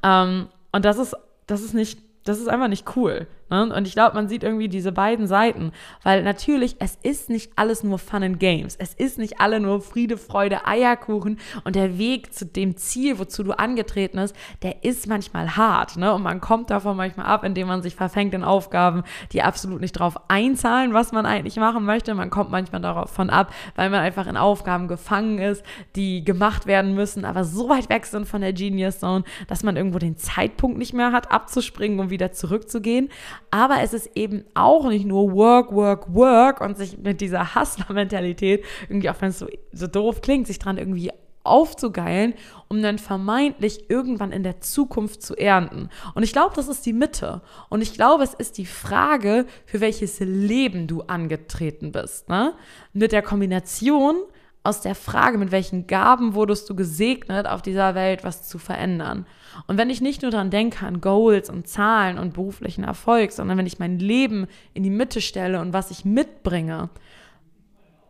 Ähm, 0.04 0.48
und 0.72 0.86
das 0.86 0.98
ist, 0.98 1.16
das 1.48 1.62
ist 1.62 1.74
nicht, 1.74 2.00
das 2.24 2.40
ist 2.40 2.48
einfach 2.48 2.68
nicht 2.68 2.96
cool. 2.96 3.28
Ne? 3.50 3.74
Und 3.74 3.88
ich 3.88 3.94
glaube, 3.94 4.16
man 4.16 4.28
sieht 4.28 4.44
irgendwie 4.44 4.70
diese 4.70 4.92
beiden 4.92 5.28
Seiten, 5.28 5.72
weil 6.04 6.24
natürlich, 6.24 6.76
es 6.80 6.98
ist 7.04 7.30
nicht 7.30 7.52
alles 7.56 7.84
nur 7.84 8.00
Fun 8.00 8.24
and 8.24 8.40
Games. 8.40 8.76
Es 8.76 8.94
ist 8.94 9.18
nicht 9.18 9.40
alle 9.40 9.60
nur 9.60 9.82
Friede, 9.82 10.18
Freude, 10.18 10.66
Eierkuchen 10.66 11.40
und 11.64 11.76
der 11.76 11.98
Weg 11.98 12.34
zu 12.34 12.46
dem 12.46 12.78
Ziel, 12.78 13.20
wozu 13.20 13.44
du 13.44 13.52
angetreten 13.52 14.18
bist, 14.18 14.36
der 14.62 14.84
ist 14.84 15.08
manchmal 15.08 15.56
hart. 15.56 15.98
Ne? 15.98 16.14
Und 16.14 16.24
man 16.24 16.42
kommt 16.42 16.70
davon 16.70 16.98
manchmal 16.98 17.26
ab, 17.26 17.44
indem 17.44 17.68
man 17.68 17.82
sich 17.82 17.96
verfängt 17.96 18.34
in 18.34 18.44
Aufgaben, 18.44 19.04
die 19.32 19.42
absolut 19.42 19.82
nicht 19.82 19.94
drauf 19.94 20.16
einzahlen, 20.30 20.94
was 20.94 21.12
man 21.12 21.26
eigentlich 21.26 21.58
machen 21.58 21.86
möchte. 21.86 22.14
Man 22.14 22.30
kommt 22.30 22.52
manchmal 22.52 22.82
davon 22.82 23.30
ab, 23.30 23.54
weil 23.76 23.90
man 23.90 24.00
einfach 24.00 24.28
in 24.28 24.38
Aufgaben 24.38 24.88
gefangen 24.88 25.40
ist, 25.40 25.64
die 25.96 26.24
gemacht 26.24 26.66
werden 26.66 26.94
müssen, 26.96 27.26
aber 27.26 27.44
so 27.44 27.70
weit 27.70 27.90
weg 27.90 28.06
sind 28.06 28.28
von 28.28 28.42
der 28.42 28.54
Genius 28.54 29.00
Zone, 29.00 29.24
dass 29.48 29.64
man 29.64 29.76
irgendwo 29.78 30.00
den 30.00 30.18
Zeitpunkt 30.18 30.78
nicht 30.78 30.94
mehr 30.94 31.12
hat, 31.12 31.32
abzuspringen 31.32 32.00
und 32.00 32.10
wieder 32.10 32.32
zurückzugehen. 32.32 33.10
Aber 33.52 33.82
es 33.82 33.94
ist 33.94 34.12
eben 34.16 34.46
auch 34.54 34.88
nicht 34.88 35.06
nur 35.06 35.34
Work, 35.34 35.74
Work, 35.74 36.14
Work 36.14 36.62
und 36.62 36.78
sich 36.78 36.98
mit 36.98 37.22
dieser 37.22 37.56
Hustler-Mentalität 37.56 38.66
irgendwie, 38.90 39.10
auch 39.10 39.22
wenn 39.22 39.30
es 39.30 39.40
so, 39.40 39.48
so 39.72 39.88
doof 39.88 40.22
klingt, 40.22 40.48
sich 40.48 40.60
dran 40.60 40.78
irgendwie 40.78 41.12
aufzugeilen, 41.44 42.34
um 42.70 42.82
dann 42.82 42.98
vermeintlich 42.98 43.90
irgendwann 43.90 44.32
in 44.32 44.44
der 44.44 44.62
Zukunft 44.62 45.22
zu 45.22 45.36
ernten. 45.36 45.90
Und 46.16 46.24
ich 46.24 46.32
glaube, 46.32 46.56
das 46.56 46.68
ist 46.68 46.86
die 46.86 46.94
Mitte. 46.94 47.42
Und 47.70 47.82
ich 47.82 47.94
glaube, 47.94 48.24
es 48.24 48.34
ist 48.34 48.58
die 48.58 48.66
Frage, 48.66 49.46
für 49.66 49.82
welches 49.82 50.20
Leben 50.20 50.88
du 50.88 51.02
angetreten 51.02 51.92
bist. 51.92 52.30
Ne? 52.30 52.54
Mit 52.94 53.12
der 53.12 53.22
Kombination 53.22 54.16
aus 54.64 54.80
der 54.80 54.96
Frage, 54.96 55.38
mit 55.38 55.52
welchen 55.52 55.88
Gaben 55.88 56.36
wurdest 56.36 56.70
du 56.70 56.76
gesegnet, 56.76 57.48
auf 57.48 57.62
dieser 57.62 57.96
Welt 57.96 58.24
was 58.24 58.48
zu 58.48 58.58
verändern. 58.58 59.26
Und 59.68 59.78
wenn 59.78 59.90
ich 59.90 60.00
nicht 60.00 60.22
nur 60.22 60.32
daran 60.32 60.52
denke, 60.52 60.86
an 60.86 61.02
Goals 61.02 61.50
und 61.50 61.68
Zahlen 61.68 62.18
und 62.18 62.34
beruflichen 62.34 62.86
Erfolg, 62.86 63.34
sondern 63.34 63.58
wenn 63.58 63.68
ich 63.68 63.80
mein 63.80 64.00
Leben 64.00 64.48
in 64.74 64.84
die 64.84 64.90
Mitte 64.90 65.20
stelle 65.20 65.60
und 65.60 65.74
was 65.74 65.92
ich 65.92 66.06
mitbringe, 66.06 66.90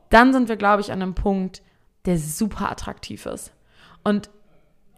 dann 0.09 0.31
sind 0.31 0.47
wir, 0.47 0.55
glaube 0.55 0.81
ich, 0.81 0.91
an 0.91 1.01
einem 1.01 1.15
Punkt, 1.15 1.63
der 2.05 2.19
super 2.19 2.69
attraktiv 2.71 3.25
ist. 3.25 3.51
Und 4.03 4.29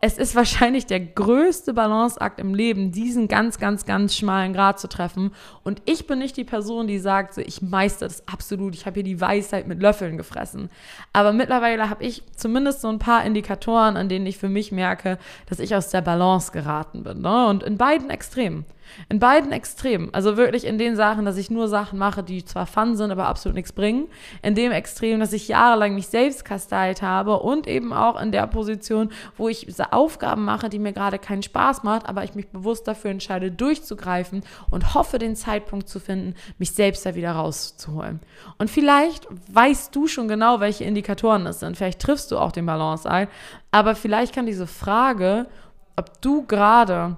es 0.02 0.18
ist 0.18 0.36
wahrscheinlich 0.36 0.86
der 0.86 1.00
größte 1.00 1.74
Balanceakt 1.74 2.40
im 2.40 2.54
Leben, 2.54 2.92
diesen 2.92 3.28
ganz, 3.28 3.58
ganz, 3.58 3.86
ganz 3.86 4.16
schmalen 4.16 4.54
Grad 4.54 4.80
zu 4.80 4.88
treffen. 4.88 5.32
Und 5.64 5.82
ich 5.86 6.06
bin 6.06 6.20
nicht 6.20 6.38
die 6.38 6.44
Person, 6.44 6.86
die 6.86 7.00
sagt, 7.00 7.38
ich 7.38 7.62
meister 7.62 8.08
das 8.08 8.28
absolut, 8.28 8.76
ich 8.76 8.86
habe 8.86 8.96
hier 8.96 9.04
die 9.04 9.20
Weisheit 9.20 9.68
mit 9.68 9.82
Löffeln 9.82 10.18
gefressen. 10.18 10.70
Aber 11.14 11.34
mittlerweile 11.34 11.90
habe 11.90 12.04
ich 12.04 12.24
zumindest 12.36 12.82
so 12.82 12.90
ein 12.90 13.00
paar 13.00 13.26
Indikatoren, 13.26 13.98
an 13.98 14.10
denen 14.10 14.28
ich 14.28 14.38
für 14.38 14.50
mich 14.50 14.72
merke, 14.72 15.18
dass 15.48 15.60
ich 15.60 15.76
aus 15.76 15.90
der 15.90 16.02
Balance 16.02 16.52
geraten 16.52 17.04
bin. 17.04 17.22
Ne? 17.22 17.48
Und 17.48 17.64
in 17.64 17.78
beiden 17.78 18.10
Extremen. 18.10 18.66
In 19.10 19.20
beiden 19.20 19.52
Extremen. 19.52 20.14
Also 20.14 20.38
wirklich 20.38 20.66
in 20.66 20.78
den 20.78 20.96
Sachen, 20.96 21.26
dass 21.26 21.38
ich 21.38 21.50
nur 21.50 21.68
Sachen 21.68 22.00
mache, 22.00 22.24
die 22.24 22.46
zwar 22.46 22.66
fun 22.66 22.96
sind, 22.96 23.12
aber 23.12 23.28
absolut 23.28 23.56
nichts 23.56 23.74
bringen. 23.74 24.08
In 24.42 24.56
dem 24.56 24.72
Extrem, 24.72 25.20
dass 25.20 25.34
ich 25.34 25.48
jahrelang 25.48 25.96
mich 25.96 26.08
selbst 26.08 26.46
kasteilt 26.46 27.02
habe 27.02 27.40
und 27.40 27.68
eben 27.68 27.94
auch 27.94 28.20
in 28.20 28.32
der 28.32 28.48
Position, 28.48 29.12
wo 29.38 29.50
ich 29.50 29.68
Aufgaben 29.92 30.46
mache, 30.46 30.70
die 30.70 30.80
mir 30.80 30.94
gerade 30.94 31.20
keinen 31.20 31.44
Spaß 31.44 31.84
macht, 31.84 32.08
aber 32.08 32.24
ich 32.24 32.36
mich 32.36 32.48
bewusst 32.48 32.88
dafür 32.88 33.12
entscheide, 33.12 33.52
durchzugreifen 33.52 34.44
und 34.70 34.94
hoffe, 34.94 35.20
den 35.20 35.36
Zeitpunkt 35.36 35.90
zu 35.90 36.00
finden, 36.00 36.36
mich 36.58 36.72
selbst 36.72 37.06
da 37.06 37.16
wieder 37.16 37.32
rauszuholen. 37.32 38.20
Und 38.58 38.70
vielleicht 38.70 39.28
weißt 39.52 39.96
du 39.96 40.08
schon 40.08 40.28
genau, 40.28 40.60
welche 40.60 40.84
Indikatoren 40.84 41.46
das 41.46 41.60
sind. 41.60 41.78
Vielleicht 41.78 42.02
triffst 42.02 42.32
du 42.32 42.38
auch 42.38 42.52
den 42.52 42.66
Balance 42.66 43.10
ein. 43.10 43.28
Aber 43.72 43.96
vielleicht 43.96 44.34
kann 44.34 44.46
diese 44.46 44.68
Frage, 44.68 45.48
ob 45.96 46.22
du 46.22 46.46
gerade 46.46 47.18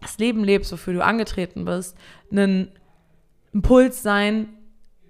das 0.00 0.18
Leben 0.18 0.44
lebst, 0.44 0.72
wofür 0.72 0.94
du 0.94 1.04
angetreten 1.04 1.64
bist, 1.64 1.96
ein 2.30 2.68
Impuls 3.52 4.02
sein, 4.02 4.48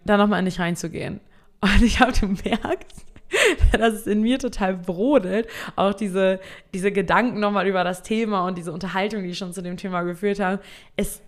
da 0.04 0.16
nochmal 0.16 0.38
in 0.40 0.46
dich 0.46 0.58
reinzugehen. 0.58 1.20
Und 1.60 1.82
ich 1.82 2.00
habe, 2.00 2.12
du 2.12 2.26
merkst, 2.26 3.04
dass 3.72 3.94
es 3.94 4.06
in 4.06 4.22
mir 4.22 4.38
total 4.38 4.76
brodelt, 4.76 5.48
auch 5.76 5.94
diese, 5.94 6.40
diese 6.72 6.92
Gedanken 6.92 7.40
nochmal 7.40 7.66
über 7.66 7.84
das 7.84 8.02
Thema 8.02 8.46
und 8.46 8.56
diese 8.56 8.72
Unterhaltung, 8.72 9.22
die 9.22 9.30
ich 9.30 9.38
schon 9.38 9.52
zu 9.52 9.62
dem 9.62 9.76
Thema 9.76 10.02
geführt 10.02 10.40
habe. 10.40 10.62
Es 10.96 11.20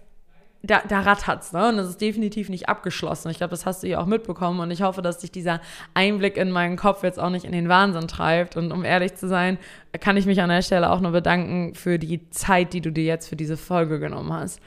da, 0.63 0.83
da 0.87 1.01
rattert's, 1.01 1.53
ne? 1.53 1.69
Und 1.69 1.79
das 1.79 1.89
ist 1.89 2.01
definitiv 2.01 2.49
nicht 2.51 2.69
abgeschlossen. 2.69 3.31
Ich 3.31 3.39
glaube, 3.39 3.53
das 3.53 3.65
hast 3.65 3.83
du 3.83 3.89
ja 3.89 3.99
auch 3.99 4.07
mitbekommen. 4.07 4.61
Und 4.61 4.71
ich 4.71 4.83
hoffe, 4.83 5.01
dass 5.01 5.19
dich 5.19 5.33
dieser 5.33 5.61
Einblick 5.95 6.37
in 6.37 6.51
meinen 6.51 6.77
Kopf 6.77 7.03
jetzt 7.03 7.19
auch 7.19 7.31
nicht 7.31 7.47
in 7.47 7.53
den 7.53 7.69
Wahnsinn 7.69 8.09
treibt. 8.09 8.57
Und 8.57 8.71
um 8.71 8.85
ehrlich 8.85 9.15
zu 9.15 9.27
sein, 9.27 9.59
kann 10.01 10.17
ich 10.17 10.27
mich 10.27 10.43
an 10.43 10.51
der 10.51 10.63
Stelle 10.63 10.91
auch 10.91 11.01
nur 11.01 11.13
bedanken 11.13 11.75
für 11.75 11.99
die 11.99 12.29
Zeit, 12.31 12.75
die 12.75 12.83
du 12.83 12.93
dir 12.93 13.05
jetzt 13.05 13.29
für 13.29 13.37
diese 13.37 13.57
Folge 13.57 13.99
genommen 13.99 14.33
hast. 14.33 14.61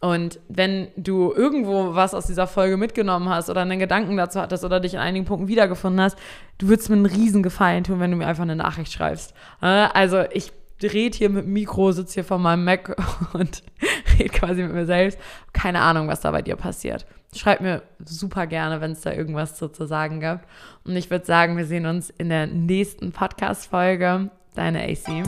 Und 0.00 0.38
wenn 0.48 0.88
du 0.96 1.32
irgendwo 1.32 1.94
was 1.94 2.14
aus 2.14 2.26
dieser 2.26 2.46
Folge 2.46 2.76
mitgenommen 2.76 3.28
hast 3.28 3.48
oder 3.48 3.62
einen 3.62 3.78
Gedanken 3.78 4.16
dazu 4.18 4.40
hattest 4.40 4.64
oder 4.64 4.80
dich 4.80 4.94
in 4.94 5.00
einigen 5.00 5.24
Punkten 5.24 5.48
wiedergefunden 5.48 6.00
hast, 6.00 6.18
du 6.58 6.68
würdest 6.68 6.90
mir 6.90 6.96
einen 6.96 7.06
riesen 7.06 7.42
Gefallen 7.42 7.84
tun, 7.84 8.00
wenn 8.00 8.10
du 8.10 8.16
mir 8.18 8.26
einfach 8.26 8.42
eine 8.42 8.56
Nachricht 8.56 8.92
schreibst. 8.92 9.34
Also 9.60 10.24
ich 10.32 10.52
rede 10.92 11.16
hier 11.16 11.30
mit 11.30 11.44
dem 11.44 11.52
Mikro, 11.52 11.92
sitze 11.92 12.14
hier 12.14 12.24
vor 12.24 12.38
meinem 12.38 12.64
Mac 12.64 12.96
und 13.32 13.62
rede 14.18 14.30
quasi 14.30 14.62
mit 14.62 14.72
mir 14.72 14.86
selbst. 14.86 15.18
Keine 15.52 15.80
Ahnung, 15.80 16.08
was 16.08 16.20
da 16.20 16.30
bei 16.30 16.42
dir 16.42 16.56
passiert. 16.56 17.06
Schreib 17.34 17.60
mir 17.60 17.82
super 18.04 18.46
gerne, 18.46 18.80
wenn 18.80 18.92
es 18.92 19.00
da 19.00 19.12
irgendwas 19.12 19.56
zu, 19.56 19.68
zu 19.68 19.86
sagen 19.86 20.20
gibt. 20.20 20.40
Und 20.84 20.96
ich 20.96 21.10
würde 21.10 21.26
sagen, 21.26 21.56
wir 21.56 21.66
sehen 21.66 21.86
uns 21.86 22.10
in 22.10 22.28
der 22.28 22.46
nächsten 22.46 23.12
Podcast-Folge. 23.12 24.30
Deine 24.54 24.84
AC. 24.84 25.24